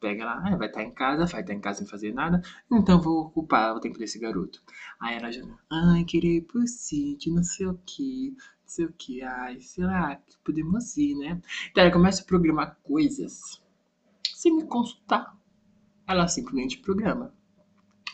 Pega 0.00 0.24
lá, 0.24 0.42
ah, 0.44 0.56
vai 0.56 0.68
estar 0.68 0.82
em 0.82 0.92
casa, 0.92 1.26
vai 1.26 1.42
estar 1.42 1.54
em 1.54 1.60
casa 1.60 1.78
sem 1.80 1.86
fazer 1.88 2.12
nada, 2.12 2.42
então 2.70 3.00
vou 3.00 3.20
ocupar 3.22 3.76
o 3.76 3.80
tempo 3.80 3.98
desse 3.98 4.18
garoto. 4.18 4.62
Aí 5.00 5.16
ela 5.16 5.30
já, 5.32 5.42
ai, 5.70 6.04
querer 6.04 6.36
ir 6.38 6.42
pro 6.42 6.66
sítio, 6.66 7.32
não 7.34 7.44
sei 7.44 7.66
o 7.66 7.78
que, 7.86 8.30
não 8.36 8.38
sei 8.66 8.86
o 8.86 8.92
que, 8.92 9.22
ai, 9.22 9.60
sei 9.60 9.84
lá, 9.84 10.20
podemos 10.44 10.96
ir, 10.96 11.14
né? 11.16 11.40
Então 11.70 11.84
ela 11.84 11.92
começa 11.92 12.22
a 12.22 12.26
programar 12.26 12.78
coisas 12.82 13.62
sem 14.34 14.56
me 14.56 14.64
consultar. 14.66 15.36
Ela 16.06 16.28
simplesmente 16.28 16.78
programa. 16.78 17.34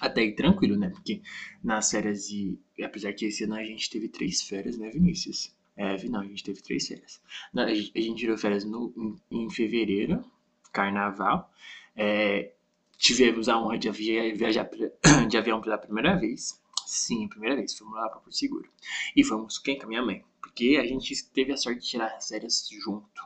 Até 0.01 0.21
aí 0.21 0.35
tranquilo, 0.35 0.77
né? 0.77 0.91
Porque 0.91 1.23
nas 1.63 1.91
férias 1.91 2.29
de. 2.29 2.59
Apesar 2.83 3.13
que 3.13 3.27
esse 3.27 3.45
ano 3.45 3.55
a 3.55 3.65
gente 3.65 3.91
teve 3.91 4.09
três 4.09 4.43
férias, 4.43 4.79
né, 4.79 4.91
Vinícius? 4.91 5.57
É, 5.77 5.97
não, 6.09 6.21
a 6.21 6.25
gente 6.25 6.43
teve 6.43 6.61
três 6.61 6.87
férias. 6.87 7.21
A 7.55 7.73
gente 7.73 8.17
tirou 8.17 8.37
férias 8.37 8.65
no, 8.65 8.93
em, 9.31 9.45
em 9.45 9.51
fevereiro, 9.51 10.25
carnaval. 10.73 11.53
É, 11.97 12.53
tivemos 12.97 13.49
a 13.49 13.59
honra 13.61 13.79
de 13.79 13.91
viajar 13.91 14.69
de 15.29 15.37
avião 15.37 15.61
pela 15.61 15.79
primeira 15.79 16.17
vez. 16.17 16.61
Sim, 16.85 17.29
primeira 17.29 17.57
vez. 17.57 17.77
Fomos 17.77 17.95
lá 17.95 18.09
para 18.09 18.21
Porto 18.21 18.37
Seguro. 18.37 18.69
E 19.15 19.23
fomos 19.23 19.59
quem? 19.59 19.79
Com 19.79 19.87
a 19.87 19.89
minha 19.89 20.03
mãe. 20.03 20.25
Porque 20.41 20.79
a 20.81 20.87
gente 20.87 21.25
teve 21.31 21.53
a 21.53 21.57
sorte 21.57 21.81
de 21.81 21.87
tirar 21.87 22.15
as 22.17 22.29
férias 22.29 22.69
junto. 22.83 23.23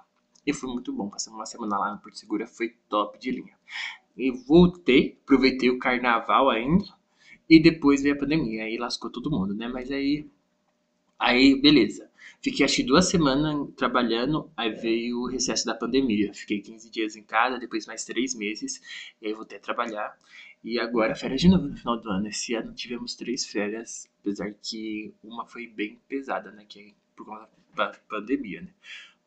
E 0.46 0.52
foi 0.52 0.70
muito 0.70 0.92
bom. 0.92 1.08
Passamos 1.08 1.38
uma 1.38 1.46
semana 1.46 1.78
lá 1.78 1.92
no 1.92 1.98
Porto 2.00 2.18
Seguro. 2.18 2.46
Foi 2.46 2.70
top 2.88 3.18
de 3.18 3.30
linha. 3.30 3.56
E 4.16 4.30
voltei, 4.30 5.18
aproveitei 5.22 5.70
o 5.70 5.78
carnaval 5.78 6.50
ainda. 6.50 6.84
E 7.48 7.60
depois 7.60 8.02
veio 8.02 8.14
a 8.14 8.18
pandemia. 8.18 8.64
Aí 8.64 8.76
lascou 8.76 9.10
todo 9.10 9.30
mundo, 9.30 9.54
né? 9.54 9.68
Mas 9.68 9.90
aí. 9.90 10.26
Aí, 11.18 11.60
beleza. 11.60 12.10
Fiquei 12.42 12.64
acho 12.64 12.84
duas 12.84 13.08
semanas 13.08 13.68
trabalhando, 13.76 14.50
aí 14.56 14.70
veio 14.72 15.20
o 15.20 15.28
recesso 15.28 15.64
da 15.64 15.74
pandemia. 15.74 16.34
Fiquei 16.34 16.60
15 16.60 16.90
dias 16.90 17.14
em 17.14 17.22
casa, 17.22 17.58
depois 17.58 17.86
mais 17.86 18.04
três 18.04 18.34
meses, 18.34 18.80
e 19.20 19.28
aí 19.28 19.32
voltei 19.32 19.58
a 19.58 19.60
trabalhar. 19.60 20.18
E 20.64 20.78
agora 20.78 21.14
férias 21.14 21.40
de 21.40 21.48
novo 21.48 21.68
no 21.68 21.76
final 21.76 22.00
do 22.00 22.10
ano. 22.10 22.26
Esse 22.26 22.54
ano 22.54 22.74
tivemos 22.74 23.14
três 23.14 23.46
férias, 23.46 24.08
apesar 24.20 24.52
que 24.54 25.14
uma 25.22 25.46
foi 25.46 25.68
bem 25.68 26.00
pesada, 26.08 26.50
né? 26.50 26.64
Que 26.68 26.80
é 26.80 26.92
por 27.14 27.26
conta 27.26 27.48
da 27.74 27.88
pandemia, 28.08 28.62
né? 28.62 28.70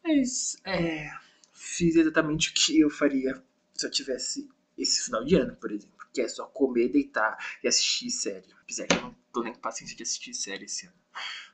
Mas 0.04 0.58
é, 0.66 1.10
fiz 1.54 1.96
exatamente 1.96 2.50
o 2.50 2.54
que 2.54 2.80
eu 2.80 2.90
faria 2.90 3.42
se 3.74 3.86
eu 3.86 3.92
tivesse 3.92 4.50
esse 4.78 5.04
final 5.04 5.24
de 5.24 5.36
ano, 5.36 5.56
por 5.56 5.72
exemplo. 5.72 6.06
Que 6.14 6.22
é 6.22 6.28
só 6.28 6.46
comer, 6.46 6.90
deitar 6.90 7.38
e 7.64 7.68
assistir 7.68 8.10
série. 8.10 8.48
Apesar 8.62 8.88
que 8.88 8.96
eu 8.96 9.02
não 9.02 9.16
tô 9.34 9.44
nem 9.44 9.54
com 9.54 9.60
paciência 9.60 9.96
de 9.96 10.04
assistir 10.04 10.34
série 10.34 10.66
esse 10.66 10.88
ano. 10.88 10.96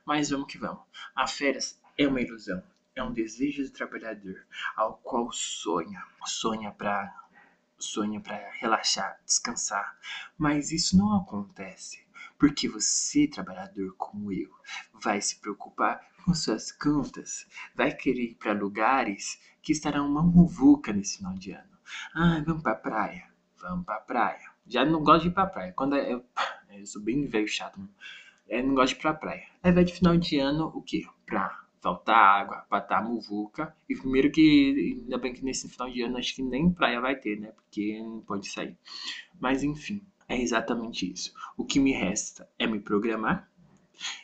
Mas 0.04 0.30
vamos 0.30 0.46
que 0.46 0.58
vamos. 0.58 0.82
A 1.14 1.26
férias 1.26 1.80
é 1.96 2.06
uma 2.06 2.20
ilusão. 2.20 2.62
É 2.94 3.02
um 3.02 3.12
desejo 3.12 3.62
do 3.62 3.70
trabalhador 3.70 4.46
ao 4.76 4.98
qual 4.98 5.32
sonha. 5.32 6.04
Sonha 6.26 6.70
para 6.70 7.22
sonha 7.78 8.20
para 8.20 8.50
relaxar, 8.60 9.20
descansar. 9.26 9.98
Mas 10.38 10.70
isso 10.70 10.96
não 10.96 11.16
acontece. 11.16 12.06
Porque 12.38 12.68
você, 12.68 13.26
trabalhador 13.26 13.94
como 13.96 14.32
eu, 14.32 14.50
vai 14.94 15.20
se 15.20 15.36
preocupar 15.36 16.00
com 16.24 16.34
suas 16.34 16.70
contas, 16.70 17.46
vai 17.74 17.92
querer 17.92 18.30
ir 18.30 18.34
para 18.36 18.52
lugares 18.52 19.40
que 19.60 19.72
estarão 19.72 20.08
uma 20.08 20.22
muvuca 20.22 20.92
nesse 20.92 21.18
final 21.18 21.34
de 21.34 21.52
ano. 21.52 21.71
Ah, 22.14 22.42
vamos 22.46 22.62
pra 22.62 22.74
praia. 22.74 23.24
Vamos 23.60 23.84
pra 23.84 24.00
praia. 24.00 24.50
Já 24.66 24.84
não 24.84 25.02
gosto 25.02 25.22
de 25.22 25.28
ir 25.28 25.32
pra 25.32 25.46
praia. 25.46 25.72
Quando 25.72 25.96
eu, 25.96 26.24
eu 26.72 26.86
sou 26.86 27.02
bem 27.02 27.26
velho 27.26 27.48
chato. 27.48 27.80
Eu 28.48 28.66
não 28.66 28.74
gosto 28.74 28.94
de 28.94 28.98
ir 28.98 29.02
pra 29.02 29.14
praia. 29.14 29.46
Aí 29.62 29.72
vai 29.72 29.84
de 29.84 29.94
final 29.94 30.16
de 30.16 30.38
ano 30.38 30.66
o 30.74 30.82
quê? 30.82 31.06
Pra 31.26 31.62
faltar 31.80 32.16
água, 32.16 32.64
pra 32.68 32.78
estar 32.78 33.00
tá 33.00 33.02
muvuca. 33.02 33.74
E 33.88 33.96
primeiro 33.96 34.30
que, 34.30 34.98
ainda 35.02 35.18
bem 35.18 35.32
que 35.32 35.44
nesse 35.44 35.68
final 35.68 35.90
de 35.90 36.02
ano 36.02 36.18
acho 36.18 36.34
que 36.34 36.42
nem 36.42 36.70
praia 36.70 37.00
vai 37.00 37.16
ter, 37.16 37.38
né? 37.38 37.52
Porque 37.52 38.00
não 38.02 38.20
pode 38.20 38.48
sair. 38.48 38.76
Mas 39.40 39.62
enfim, 39.62 40.02
é 40.28 40.40
exatamente 40.40 41.10
isso. 41.10 41.32
O 41.56 41.64
que 41.64 41.80
me 41.80 41.92
resta 41.92 42.48
é 42.58 42.66
me 42.66 42.80
programar. 42.80 43.50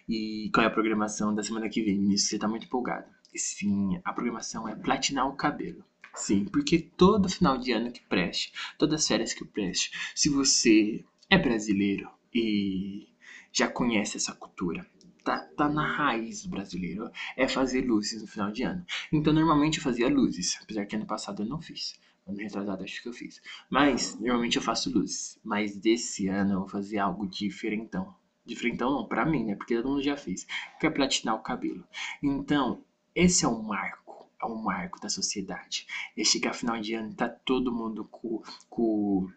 E 0.08 0.50
qual 0.54 0.64
é 0.64 0.66
a 0.66 0.72
programação 0.72 1.34
da 1.34 1.42
semana 1.42 1.68
que 1.68 1.82
vem? 1.82 1.98
Nisso 1.98 2.28
você 2.28 2.38
tá 2.38 2.48
muito 2.48 2.66
empolgado. 2.66 3.06
Sim, 3.34 4.00
a 4.04 4.12
programação 4.12 4.68
é 4.68 4.74
platinar 4.74 5.28
o 5.28 5.36
cabelo. 5.36 5.84
Sim, 6.18 6.44
porque 6.46 6.78
todo 6.78 7.28
final 7.28 7.56
de 7.56 7.72
ano 7.72 7.92
que 7.92 8.00
preste, 8.02 8.52
todas 8.76 9.00
as 9.02 9.06
férias 9.06 9.32
que 9.32 9.44
preste, 9.44 9.90
se 10.14 10.28
você 10.28 11.04
é 11.30 11.38
brasileiro 11.38 12.10
e 12.34 13.06
já 13.52 13.68
conhece 13.68 14.16
essa 14.16 14.34
cultura. 14.34 14.84
Tá, 15.24 15.38
tá 15.56 15.68
na 15.68 15.86
raiz 15.86 16.42
do 16.42 16.48
brasileiro. 16.48 17.10
É 17.36 17.46
fazer 17.46 17.82
luzes 17.82 18.22
no 18.22 18.28
final 18.28 18.50
de 18.50 18.62
ano. 18.62 18.84
Então, 19.12 19.32
normalmente 19.32 19.76
eu 19.78 19.84
fazia 19.84 20.08
luzes. 20.08 20.58
Apesar 20.62 20.86
que 20.86 20.96
ano 20.96 21.06
passado 21.06 21.42
eu 21.42 21.46
não 21.46 21.60
fiz. 21.60 21.94
Ano 22.26 22.38
retrasado 22.38 22.82
acho 22.82 23.02
que 23.02 23.08
eu 23.08 23.12
fiz. 23.12 23.40
Mas, 23.68 24.18
normalmente 24.18 24.56
eu 24.56 24.62
faço 24.62 24.90
luzes. 24.90 25.38
Mas 25.44 25.76
desse 25.76 26.28
ano 26.28 26.54
eu 26.54 26.58
vou 26.60 26.68
fazer 26.68 26.98
algo 26.98 27.26
diferentão. 27.26 28.14
Diferentão 28.44 28.90
não, 28.90 29.06
pra 29.06 29.26
mim, 29.26 29.44
né? 29.44 29.54
Porque 29.54 29.76
todo 29.76 29.88
mundo 29.90 30.02
já 30.02 30.16
fez. 30.16 30.46
Que 30.80 30.86
é 30.86 30.90
platinar 30.90 31.34
o 31.34 31.42
cabelo. 31.42 31.84
Então, 32.22 32.82
esse 33.14 33.44
é 33.44 33.48
um 33.48 33.62
marco. 33.62 34.07
É 34.40 34.46
um 34.46 34.62
marco 34.62 35.00
da 35.00 35.08
sociedade. 35.08 35.86
E 36.16 36.24
chegar 36.24 36.52
final 36.52 36.80
de 36.80 36.94
ano, 36.94 37.14
tá 37.14 37.28
todo 37.28 37.74
mundo 37.74 38.04
com, 38.04 38.42
com 38.68 39.28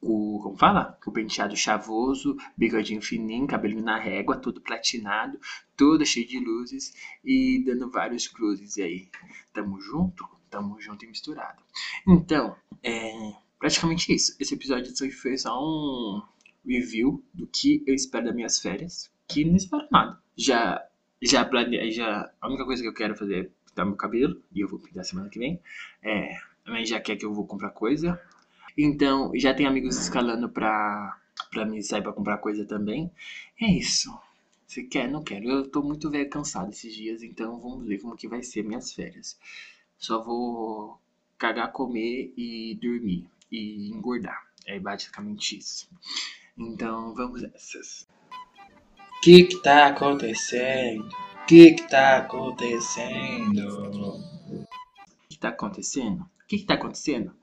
como 0.00 0.56
fala? 0.56 0.98
Com 1.02 1.10
o 1.10 1.14
penteado 1.14 1.56
chavoso, 1.56 2.36
bigodinho 2.56 3.00
fininho, 3.00 3.46
cabelinho 3.46 3.82
na 3.82 3.98
régua, 3.98 4.36
tudo 4.36 4.60
platinado, 4.60 5.38
todo 5.76 6.04
cheio 6.04 6.26
de 6.26 6.38
luzes 6.38 6.92
e 7.24 7.62
dando 7.64 7.90
vários 7.90 8.28
cruzes. 8.28 8.76
E 8.76 8.82
aí, 8.82 9.08
tamo 9.52 9.80
junto? 9.80 10.28
Tamo 10.50 10.80
junto 10.80 11.04
e 11.04 11.08
misturado. 11.08 11.62
Então, 12.06 12.56
é 12.82 13.32
praticamente 13.58 14.12
isso. 14.14 14.36
Esse 14.38 14.54
episódio 14.54 14.92
foi 15.12 15.36
só 15.36 15.58
um 15.60 16.22
review 16.66 17.22
do 17.34 17.46
que 17.46 17.82
eu 17.86 17.94
espero 17.94 18.26
das 18.26 18.34
minhas 18.34 18.58
férias, 18.58 19.10
que 19.26 19.44
não 19.44 19.56
espero 19.56 19.86
nada. 19.90 20.18
Já, 20.36 20.82
já 21.20 21.44
planejei, 21.44 21.90
já, 21.90 22.30
a 22.40 22.48
única 22.48 22.64
coisa 22.64 22.82
que 22.82 22.88
eu 22.88 22.94
quero 22.94 23.16
fazer 23.16 23.46
é 23.46 23.50
meu 23.84 23.96
cabelo, 23.96 24.40
e 24.54 24.60
eu 24.60 24.68
vou 24.68 24.78
pintar 24.78 25.04
semana 25.04 25.28
que 25.28 25.38
vem. 25.38 25.60
É, 26.02 26.38
também 26.64 26.84
já 26.84 27.00
quer 27.00 27.16
que 27.16 27.24
eu 27.24 27.34
vou 27.34 27.46
comprar 27.46 27.70
coisa, 27.70 28.20
então, 28.80 29.32
já 29.34 29.52
tem 29.52 29.66
amigos 29.66 29.96
escalando 29.96 30.48
pra, 30.48 31.18
pra 31.50 31.66
me 31.66 31.82
sair 31.82 32.00
pra 32.00 32.12
comprar 32.12 32.38
coisa 32.38 32.64
também. 32.64 33.10
É 33.60 33.66
isso. 33.66 34.16
Você 34.64 34.84
quer? 34.84 35.10
Não 35.10 35.20
quero. 35.24 35.48
Eu 35.50 35.68
tô 35.68 35.82
muito 35.82 36.08
velho 36.08 36.30
cansado 36.30 36.70
esses 36.70 36.94
dias, 36.94 37.24
então 37.24 37.58
vamos 37.58 37.88
ver 37.88 37.98
como 37.98 38.16
que 38.16 38.28
vai 38.28 38.40
ser 38.40 38.62
minhas 38.62 38.92
férias. 38.92 39.36
Só 39.98 40.22
vou 40.22 40.96
cagar, 41.36 41.72
comer 41.72 42.32
e 42.36 42.78
dormir. 42.80 43.26
E 43.50 43.90
engordar. 43.90 44.46
É 44.64 44.78
basicamente 44.78 45.58
isso. 45.58 45.90
Então, 46.56 47.12
vamos 47.14 47.42
nessas. 47.42 48.06
O 49.16 49.20
que 49.20 49.42
que 49.42 49.60
tá 49.60 49.88
acontecendo? 49.88 51.08
Que 51.48 51.72
que 51.72 51.88
tá 51.88 52.18
acontecendo? 52.18 53.68
O 54.04 55.28
que 55.28 55.38
tá 55.38 55.48
acontecendo? 55.48 56.20
O 56.20 56.46
que 56.46 56.58
que 56.58 56.64
tá 56.64 56.74
acontecendo? 56.74 57.34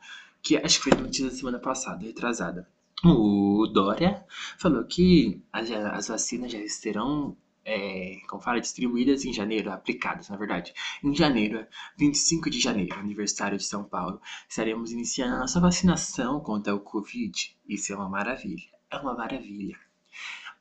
que 0.46 0.58
acho 0.58 0.78
que 0.78 0.92
foi 0.92 1.02
notícia 1.02 1.26
da 1.26 1.36
semana 1.36 1.60
passada, 1.60 2.06
retrasada. 2.06 2.70
O 3.04 3.66
Dória 3.74 4.24
falou 4.60 4.84
que 4.86 5.42
as, 5.52 5.72
as 5.72 6.08
vacinas 6.08 6.52
já 6.52 6.60
serão, 6.68 7.36
é, 7.66 8.18
como 8.30 8.44
fala, 8.44 8.62
distribuídas 8.62 9.26
em 9.26 9.34
janeiro, 9.34 9.72
aplicadas, 9.72 10.30
na 10.30 10.38
verdade. 10.38 10.72
Em 11.04 11.16
janeiro, 11.16 11.66
25 11.98 12.48
de 12.52 12.60
janeiro, 12.60 12.94
aniversário 12.94 13.58
de 13.58 13.64
São 13.64 13.84
Paulo, 13.84 14.22
estaremos 14.48 14.92
iniciando 14.92 15.34
a 15.34 15.40
nossa 15.40 15.60
vacinação 15.60 16.40
contra 16.40 16.76
o 16.76 16.80
Covid. 16.80 17.58
Isso 17.68 17.92
é 17.92 17.96
uma 17.96 18.08
maravilha. 18.08 18.70
É 18.92 18.98
uma 18.98 19.16
maravilha. 19.16 19.76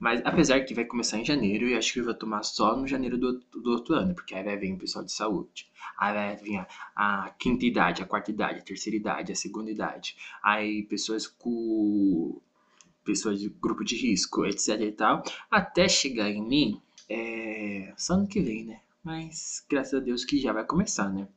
Mas 0.04 0.20
apesar 0.22 0.60
que 0.66 0.74
vai 0.74 0.84
começar 0.84 1.18
em 1.18 1.24
janeiro, 1.24 1.66
e 1.66 1.74
acho 1.74 1.94
que 1.94 2.02
vai 2.02 2.12
tomar 2.14 2.42
só 2.42 2.76
no 2.76 2.86
janeiro 2.86 3.16
do, 3.16 3.40
do 3.40 3.70
outro 3.70 3.94
ano, 3.94 4.14
porque 4.14 4.34
aí 4.34 4.44
vai 4.44 4.54
vir 4.58 4.74
o 4.74 4.78
pessoal 4.78 5.02
de 5.02 5.10
saúde. 5.10 5.66
Aí 5.98 6.12
vai 6.12 6.36
vir 6.36 6.58
a, 6.94 7.24
a 7.26 7.30
quinta 7.30 7.64
idade, 7.64 8.02
a 8.02 8.06
quarta 8.06 8.30
idade, 8.30 8.58
a 8.58 8.62
terceira 8.62 8.96
idade, 8.98 9.32
a 9.32 9.34
segunda 9.34 9.70
idade. 9.70 10.14
Aí 10.42 10.82
pessoas 10.82 11.26
com 11.26 12.38
pessoas 13.04 13.40
de 13.40 13.48
grupo 13.48 13.84
de 13.84 13.96
risco, 13.96 14.44
etc 14.46 14.80
e 14.80 14.92
tal, 14.92 15.22
até 15.50 15.88
chegar 15.88 16.30
em 16.30 16.42
mim, 16.46 16.82
é, 17.08 17.92
só 17.96 18.14
ano 18.14 18.26
que 18.28 18.40
vem, 18.40 18.64
né? 18.64 18.80
Mas 19.02 19.64
graças 19.70 19.94
a 19.94 20.00
Deus 20.04 20.24
que 20.24 20.38
já 20.40 20.52
vai 20.52 20.64
começar, 20.66 21.10
né? 21.10 21.28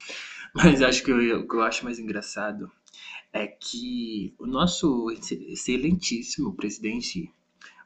Mas 0.56 0.82
acho 0.82 1.04
que 1.04 1.12
eu- 1.12 1.42
o 1.42 1.48
que 1.48 1.56
eu 1.56 1.62
acho 1.64 1.86
mais 1.86 2.00
engraçado 2.00 2.72
é 3.34 3.48
que 3.48 4.34
o 4.40 4.46
nosso 4.48 5.10
excelentíssimo 5.12 6.56
presidente 6.56 7.32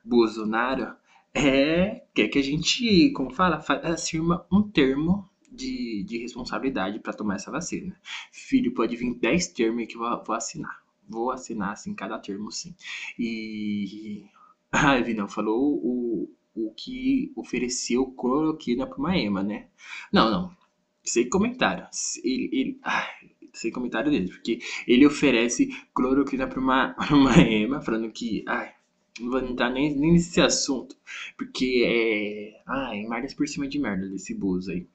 Bolsonaro 0.04 0.96
é, 1.34 2.04
quer 2.14 2.28
que 2.28 2.40
a 2.40 2.44
gente, 2.44 3.12
como 3.14 3.32
fala, 3.34 3.60
fa- 3.62 3.80
assuma 3.84 4.46
um 4.52 4.62
termo 4.70 5.30
de, 5.52 6.04
de 6.04 6.18
responsabilidade 6.18 7.00
para 7.00 7.14
tomar 7.14 7.36
essa 7.36 7.52
vacina. 7.52 7.96
Filho, 8.32 8.74
pode 8.74 8.96
vir 8.96 9.14
10 9.16 9.48
termos 9.48 9.86
que 9.88 9.96
eu 9.96 10.00
vou, 10.00 10.24
vou 10.24 10.36
assinar. 10.36 10.82
Vou 11.08 11.32
assinar, 11.32 11.72
assim, 11.74 11.94
cada 11.94 12.18
termo, 12.20 12.52
sim. 12.52 12.76
E. 13.18 14.26
Ah, 14.72 14.98
Vinão, 15.02 15.28
falou 15.28 15.76
o, 15.84 16.30
o 16.56 16.74
que 16.74 17.32
ofereceu 17.36 18.06
cloroquina 18.12 18.88
pro 18.88 19.02
Maema, 19.02 19.44
né? 19.44 19.68
Não, 20.12 20.32
não. 20.32 20.56
Sem 21.04 21.28
comentário. 21.30 21.86
Ele, 22.24 22.50
ele, 22.54 22.80
ai, 22.84 23.10
sem 23.54 23.72
comentário 23.72 24.12
dele, 24.12 24.30
porque 24.30 24.60
ele 24.88 25.06
oferece 25.06 25.68
cloroquina 25.94 26.48
para 26.48 26.60
uma, 26.60 26.96
uma 27.12 27.36
ema, 27.42 27.82
falando 27.82 28.10
que, 28.12 28.44
ai, 28.48 28.72
não 29.20 29.30
vou 29.30 29.40
entrar 29.40 29.70
nem, 29.70 29.96
nem 29.96 30.14
nesse 30.14 30.40
assunto, 30.42 30.96
porque 31.38 31.84
é, 31.86 32.62
ai, 32.68 33.04
merdas 33.04 33.34
por 33.34 33.48
cima 33.48 33.68
de 33.68 33.80
merda 33.80 34.08
desse 34.08 34.34
Bozo 34.34 34.72
aí. 34.72 34.88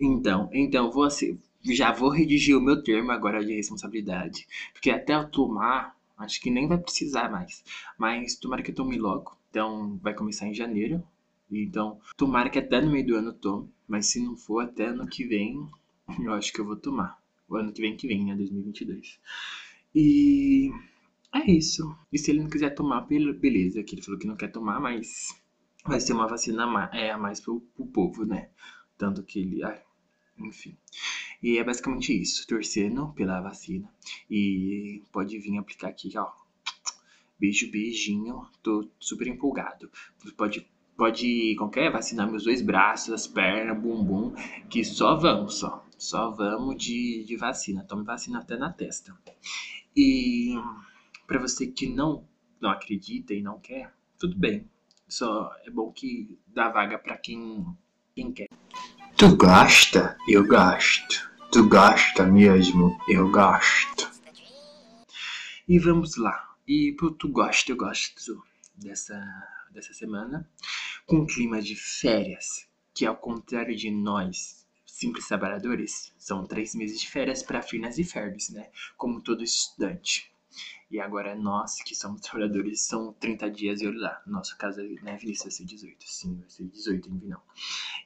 Então, 0.00 0.48
então, 0.52 0.90
vou 0.90 1.04
assim, 1.04 1.38
já 1.64 1.92
vou 1.92 2.10
redigir 2.10 2.56
o 2.56 2.60
meu 2.60 2.82
termo 2.82 3.10
agora 3.10 3.44
de 3.44 3.54
responsabilidade, 3.54 4.46
porque 4.72 4.90
até 4.90 5.14
eu 5.14 5.28
tomar, 5.28 5.96
acho 6.16 6.40
que 6.40 6.50
nem 6.50 6.66
vai 6.68 6.78
precisar 6.78 7.30
mais, 7.30 7.62
mas 7.98 8.36
tomara 8.36 8.62
que 8.62 8.70
eu 8.70 8.74
tome 8.74 8.96
logo, 8.96 9.36
então 9.50 9.98
vai 10.02 10.14
começar 10.14 10.46
em 10.46 10.54
janeiro, 10.54 11.02
então 11.50 11.98
tomara 12.16 12.50
que 12.50 12.58
até 12.58 12.80
no 12.80 12.90
meio 12.90 13.06
do 13.06 13.16
ano 13.16 13.28
eu 13.28 13.34
tome, 13.34 13.68
mas 13.86 14.06
se 14.06 14.20
não 14.20 14.36
for 14.36 14.64
até 14.64 14.86
ano 14.86 15.06
que 15.06 15.24
vem, 15.24 15.66
eu 16.22 16.32
acho 16.32 16.52
que 16.52 16.60
eu 16.60 16.64
vou 16.64 16.76
tomar. 16.76 17.18
O 17.48 17.56
ano 17.56 17.72
que 17.72 17.80
vem 17.80 17.96
que 17.96 18.06
vem, 18.06 18.24
né? 18.26 18.34
2022. 18.34 19.18
E 19.94 20.70
é 21.34 21.50
isso. 21.50 21.96
E 22.12 22.18
se 22.18 22.30
ele 22.30 22.40
não 22.42 22.50
quiser 22.50 22.70
tomar, 22.70 23.02
beleza. 23.02 23.82
Que 23.82 23.94
ele 23.94 24.02
falou 24.02 24.18
que 24.18 24.26
não 24.26 24.36
quer 24.36 24.48
tomar, 24.48 24.80
mas 24.80 25.28
vai 25.84 26.00
ser 26.00 26.12
uma 26.12 26.26
vacina 26.26 26.64
a 26.64 26.66
mais, 26.66 26.90
é, 26.92 27.10
a 27.10 27.18
mais 27.18 27.40
pro, 27.40 27.60
pro 27.74 27.86
povo, 27.86 28.24
né? 28.24 28.50
Tanto 28.96 29.22
que 29.22 29.40
ele. 29.40 29.62
Ai, 29.62 29.82
enfim. 30.38 30.76
E 31.42 31.58
é 31.58 31.64
basicamente 31.64 32.18
isso. 32.18 32.46
Torcendo 32.46 33.12
pela 33.12 33.40
vacina. 33.40 33.92
E 34.30 35.02
pode 35.12 35.38
vir 35.38 35.58
aplicar 35.58 35.88
aqui, 35.88 36.10
ó. 36.16 36.30
Beijo, 37.38 37.70
beijinho. 37.70 38.46
Tô 38.62 38.88
super 38.98 39.26
empolgado. 39.26 39.90
Pode 40.36 40.66
pode 40.98 41.54
qualquer 41.56 41.92
vacinar 41.92 42.28
meus 42.28 42.42
dois 42.42 42.60
braços, 42.60 43.14
as 43.14 43.26
pernas, 43.28 43.80
bumbum, 43.80 44.34
que 44.68 44.84
só 44.84 45.14
vamos, 45.14 45.60
só. 45.60 45.86
Só 45.96 46.30
vamos 46.30 46.76
de, 46.76 47.24
de 47.24 47.36
vacina. 47.36 47.84
Tome 47.84 48.04
vacina 48.04 48.40
até 48.40 48.56
na 48.56 48.72
testa. 48.72 49.16
E 49.96 50.54
para 51.28 51.38
você 51.38 51.66
que 51.66 51.86
não 51.86 52.26
não 52.60 52.70
acredita 52.70 53.32
e 53.32 53.40
não 53.40 53.60
quer, 53.60 53.94
tudo 54.18 54.36
bem. 54.36 54.68
Só 55.06 55.54
é 55.64 55.70
bom 55.70 55.92
que 55.92 56.36
dá 56.48 56.70
vaga 56.70 56.98
para 56.98 57.16
quem 57.16 57.64
quem 58.14 58.32
quer. 58.32 58.48
Tu 59.16 59.36
gosta? 59.36 60.16
Eu 60.26 60.44
gosto. 60.46 61.30
Tu 61.52 61.68
gosta 61.68 62.26
mesmo? 62.26 62.98
Eu 63.08 63.30
gosto. 63.30 64.10
E 65.68 65.78
vamos 65.78 66.16
lá. 66.16 66.56
E 66.66 66.92
pro 66.96 67.12
tu 67.12 67.28
gosta, 67.28 67.70
eu 67.70 67.76
gosto 67.76 68.42
dessa 68.74 69.22
dessa 69.70 69.92
semana, 69.92 70.48
com 71.06 71.26
clima 71.26 71.60
de 71.60 71.76
férias, 71.76 72.66
que 72.94 73.04
ao 73.04 73.14
contrário 73.14 73.76
de 73.76 73.90
nós, 73.90 74.66
simples 74.86 75.28
trabalhadores, 75.28 76.12
são 76.16 76.46
três 76.46 76.74
meses 76.74 76.98
de 76.98 77.08
férias 77.08 77.42
para 77.42 77.62
finas 77.62 77.98
e 77.98 78.04
ferbes, 78.04 78.48
né? 78.48 78.70
Como 78.96 79.22
todo 79.22 79.44
estudante. 79.44 80.32
E 80.90 81.00
agora 81.00 81.34
nós, 81.34 81.82
que 81.82 81.94
somos 81.94 82.20
trabalhadores, 82.22 82.82
são 82.82 83.12
30 83.14 83.50
dias 83.50 83.80
e 83.80 83.86
olha 83.86 84.00
lá. 84.00 84.22
Nossa 84.26 84.56
casa, 84.56 84.82
né, 85.02 85.16
Vinícius, 85.16 85.44
vai 85.44 85.50
ser 85.52 85.64
18. 85.64 85.96
Sim, 86.06 86.40
vai 86.40 86.50
ser 86.50 86.64
18 86.64 87.08
em 87.08 87.28
não. 87.28 87.40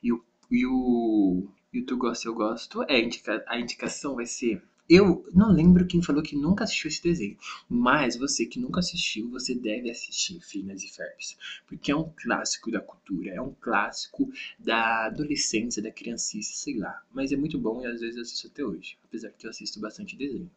E 0.02 0.12
o, 0.12 0.24
e 0.50 0.66
o, 0.66 1.48
e 1.72 1.80
o 1.80 1.86
Tu 1.86 1.96
Gosta 1.96 2.28
Eu 2.28 2.34
Gosto, 2.34 2.82
é, 2.84 2.96
a, 2.96 3.00
indica, 3.00 3.44
a 3.48 3.58
indicação 3.58 4.14
vai 4.14 4.26
ser 4.26 4.62
eu 4.88 5.24
não 5.32 5.50
lembro 5.50 5.86
quem 5.86 6.02
falou 6.02 6.22
que 6.22 6.36
nunca 6.36 6.64
assistiu 6.64 6.88
esse 6.88 7.02
desenho, 7.02 7.36
mas 7.68 8.16
você 8.16 8.44
que 8.46 8.58
nunca 8.58 8.80
assistiu, 8.80 9.30
você 9.30 9.54
deve 9.54 9.90
assistir 9.90 10.40
Finas 10.40 10.82
e 10.82 10.88
Ferbes, 10.88 11.36
porque 11.66 11.90
é 11.90 11.96
um 11.96 12.10
clássico 12.16 12.70
da 12.70 12.80
cultura, 12.80 13.30
é 13.30 13.40
um 13.40 13.54
clássico 13.60 14.30
da 14.58 15.06
adolescência, 15.06 15.82
da 15.82 15.90
criancice, 15.90 16.54
sei 16.54 16.76
lá. 16.76 17.02
Mas 17.12 17.32
é 17.32 17.36
muito 17.36 17.58
bom 17.58 17.82
e 17.82 17.86
às 17.86 18.00
vezes 18.00 18.16
eu 18.16 18.22
assisto 18.22 18.48
até 18.48 18.64
hoje, 18.64 18.98
apesar 19.04 19.30
que 19.30 19.46
eu 19.46 19.50
assisto 19.50 19.80
bastante 19.80 20.16
desenho. 20.16 20.50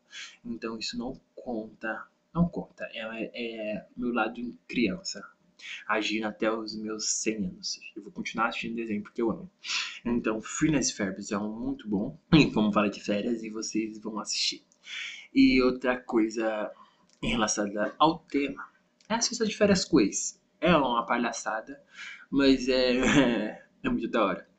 Então 0.43 0.77
isso 0.77 0.97
não 0.97 1.19
conta, 1.35 2.05
não 2.33 2.47
conta, 2.49 2.83
é, 2.93 3.31
é 3.33 3.85
meu 3.95 4.11
lado 4.11 4.57
criança, 4.67 5.23
agindo 5.87 6.25
até 6.25 6.51
os 6.51 6.75
meus 6.75 7.09
100 7.21 7.47
anos. 7.47 7.79
Eu 7.95 8.03
vou 8.03 8.11
continuar 8.11 8.47
assistindo 8.47 8.75
desenho 8.75 9.03
porque 9.03 9.21
eu 9.21 9.31
amo. 9.31 9.51
Então, 10.03 10.41
Phineas 10.41 10.91
Ferbs 10.91 11.31
é 11.31 11.37
um 11.37 11.51
muito 11.51 11.87
bom. 11.87 12.19
E 12.33 12.45
vamos 12.45 12.73
falar 12.73 12.89
de 12.89 13.01
férias 13.01 13.43
e 13.43 13.49
vocês 13.49 13.99
vão 13.99 14.19
assistir. 14.19 14.63
E 15.33 15.61
outra 15.61 15.97
coisa 15.97 16.71
em 17.21 17.29
relação 17.29 17.65
ao 17.97 18.19
tema 18.19 18.69
é 19.09 19.15
assista 19.15 19.45
de 19.45 19.55
férias 19.55 19.85
com. 19.85 20.41
É 20.59 20.75
uma 20.75 21.05
palhaçada, 21.05 21.81
mas 22.29 22.67
é, 22.67 23.61
é 23.83 23.89
muito 23.89 24.07
da 24.07 24.25
hora. 24.25 24.49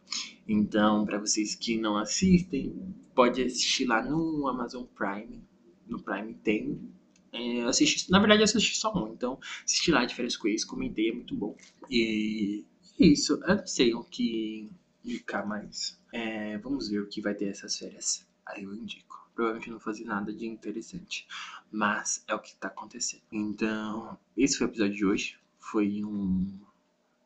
Então, 0.49 1.05
para 1.05 1.19
vocês 1.19 1.55
que 1.55 1.77
não 1.77 1.97
assistem, 1.97 2.95
pode 3.14 3.42
assistir 3.42 3.87
lá 3.87 4.03
no 4.03 4.47
Amazon 4.47 4.85
Prime. 4.85 5.42
No 5.87 6.01
Prime 6.03 6.35
tem 6.35 6.92
é, 7.37 7.64
assisti, 7.64 8.11
na 8.11 8.18
verdade, 8.18 8.42
assisti 8.42 8.77
só 8.77 8.92
um, 8.94 9.12
então 9.12 9.38
assisti 9.64 9.90
lá 9.90 10.05
de 10.05 10.14
férias 10.14 10.37
com 10.37 10.49
comentei, 10.66 11.11
é 11.11 11.12
muito 11.12 11.35
bom. 11.35 11.57
E 11.90 12.64
isso, 12.99 13.40
eu 13.46 13.57
não 13.57 13.66
sei 13.66 13.94
o 13.94 14.03
que 14.05 14.70
indicar 15.05 15.46
mais. 15.46 16.01
É, 16.12 16.57
vamos 16.59 16.88
ver 16.88 17.01
o 17.01 17.09
que 17.09 17.20
vai 17.20 17.35
ter 17.35 17.46
essas 17.46 17.77
férias. 17.79 18.27
Aí 18.46 18.62
eu 18.62 18.75
indico. 18.75 19.29
Provavelmente 19.35 19.70
não 19.70 19.79
fazer 19.79 20.05
nada 20.05 20.33
de 20.33 20.46
interessante, 20.46 21.29
mas 21.70 22.25
é 22.27 22.35
o 22.35 22.38
que 22.38 22.57
tá 22.57 22.68
acontecendo. 22.68 23.22
Então, 23.31 24.18
esse 24.35 24.57
foi 24.57 24.66
o 24.66 24.70
episódio 24.70 24.94
de 24.94 25.05
hoje. 25.05 25.38
Foi 25.59 26.03
um, 26.03 26.59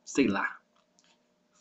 sei 0.05 0.27
lá, 0.27 0.61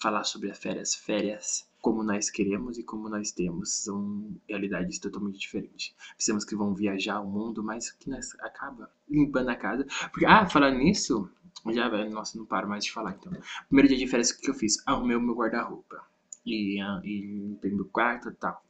falar 0.01 0.23
sobre 0.23 0.49
as 0.49 0.57
férias, 0.57 0.95
férias 0.95 1.68
como 1.81 2.03
nós 2.03 2.29
queremos 2.29 2.77
e 2.77 2.83
como 2.83 3.09
nós 3.09 3.31
temos. 3.31 3.71
São 3.83 4.35
realidades 4.47 4.99
totalmente 4.99 5.39
diferentes. 5.39 5.93
Pensamos 6.17 6.45
que 6.45 6.55
vão 6.55 6.73
viajar 6.73 7.19
o 7.21 7.27
mundo, 7.27 7.63
mas 7.63 7.91
que 7.91 8.09
nós 8.09 8.33
acaba 8.41 8.91
limpando 9.09 9.49
a 9.49 9.55
casa. 9.55 9.85
Porque, 10.11 10.25
ah, 10.25 10.45
falando 10.45 10.77
nisso, 10.77 11.29
já, 11.71 11.89
nossa, 12.09 12.37
não 12.37 12.45
paro 12.45 12.67
mais 12.67 12.85
de 12.85 12.91
falar 12.91 13.17
então. 13.19 13.31
Primeiro 13.67 13.87
dia 13.87 13.97
de 13.97 14.07
férias, 14.07 14.31
o 14.31 14.39
que 14.39 14.49
eu 14.49 14.53
fiz? 14.53 14.81
Arrumei 14.85 15.15
o 15.15 15.21
meu 15.21 15.35
guarda-roupa. 15.35 16.03
E, 16.45 16.81
uh, 16.83 17.05
e 17.05 17.21
limpei 17.21 17.71
meu 17.71 17.85
quarto 17.85 18.29
e 18.29 18.33
tal. 18.33 18.63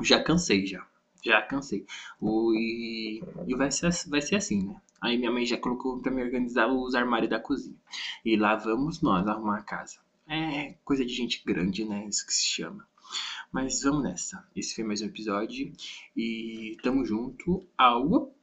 Já 0.00 0.22
cansei, 0.22 0.66
já. 0.66 0.86
Já 1.24 1.40
cansei. 1.42 1.86
O, 2.20 2.52
e, 2.54 3.22
e 3.46 3.54
vai, 3.54 3.70
ser, 3.70 3.90
vai 4.08 4.20
ser 4.20 4.36
assim, 4.36 4.66
né? 4.66 4.80
Aí 5.00 5.16
minha 5.18 5.30
mãe 5.32 5.44
já 5.44 5.56
colocou 5.58 5.98
pra 5.98 6.12
me 6.12 6.22
organizar 6.22 6.68
os 6.68 6.94
armários 6.94 7.30
da 7.30 7.40
cozinha. 7.40 7.76
E 8.24 8.36
lá 8.36 8.56
vamos 8.56 9.00
nós 9.00 9.26
arrumar 9.26 9.58
a 9.58 9.62
casa. 9.62 9.98
É 10.34 10.76
coisa 10.82 11.04
de 11.04 11.12
gente 11.12 11.42
grande, 11.44 11.84
né? 11.84 12.06
Isso 12.08 12.24
que 12.24 12.32
se 12.32 12.46
chama. 12.46 12.88
Mas 13.52 13.82
vamos 13.82 14.02
nessa. 14.02 14.48
Esse 14.56 14.74
foi 14.74 14.82
mais 14.82 15.02
um 15.02 15.04
episódio. 15.04 15.70
E 16.16 16.74
tamo 16.82 17.04
junto 17.04 17.68
ao. 17.76 18.34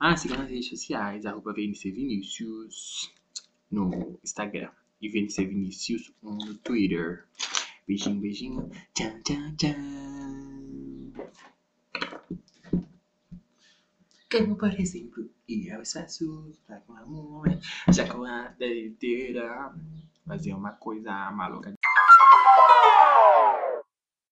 Ah, 0.00 0.16
siga 0.16 0.36
nas 0.36 0.50
redes 0.50 0.68
sociais, 0.68 1.24
arroba 1.24 1.52
VNC 1.52 1.92
Vinícius 1.92 3.12
no 3.70 4.18
Instagram 4.24 4.72
e 5.00 5.08
VNC 5.08 5.46
Vinícius 5.46 6.12
no 6.20 6.54
Twitter. 6.56 7.24
Beijinho, 7.86 8.20
beijinho. 8.20 8.70
Tchau, 8.92 9.22
tchau, 9.22 9.56
tchau. 9.56 9.74
Como 14.28 14.56
por 14.56 14.72
exemplo, 14.80 15.30
ir 15.46 15.70
ao 15.70 15.82
espaço, 15.82 16.52
com 16.84 16.96
amor, 16.96 17.46
já 17.92 18.08
com 18.08 18.24
a 18.24 18.52
inteira 18.60 19.72
fazer 20.26 20.54
uma 20.54 20.72
coisa 20.72 21.30
maluca 21.30 21.72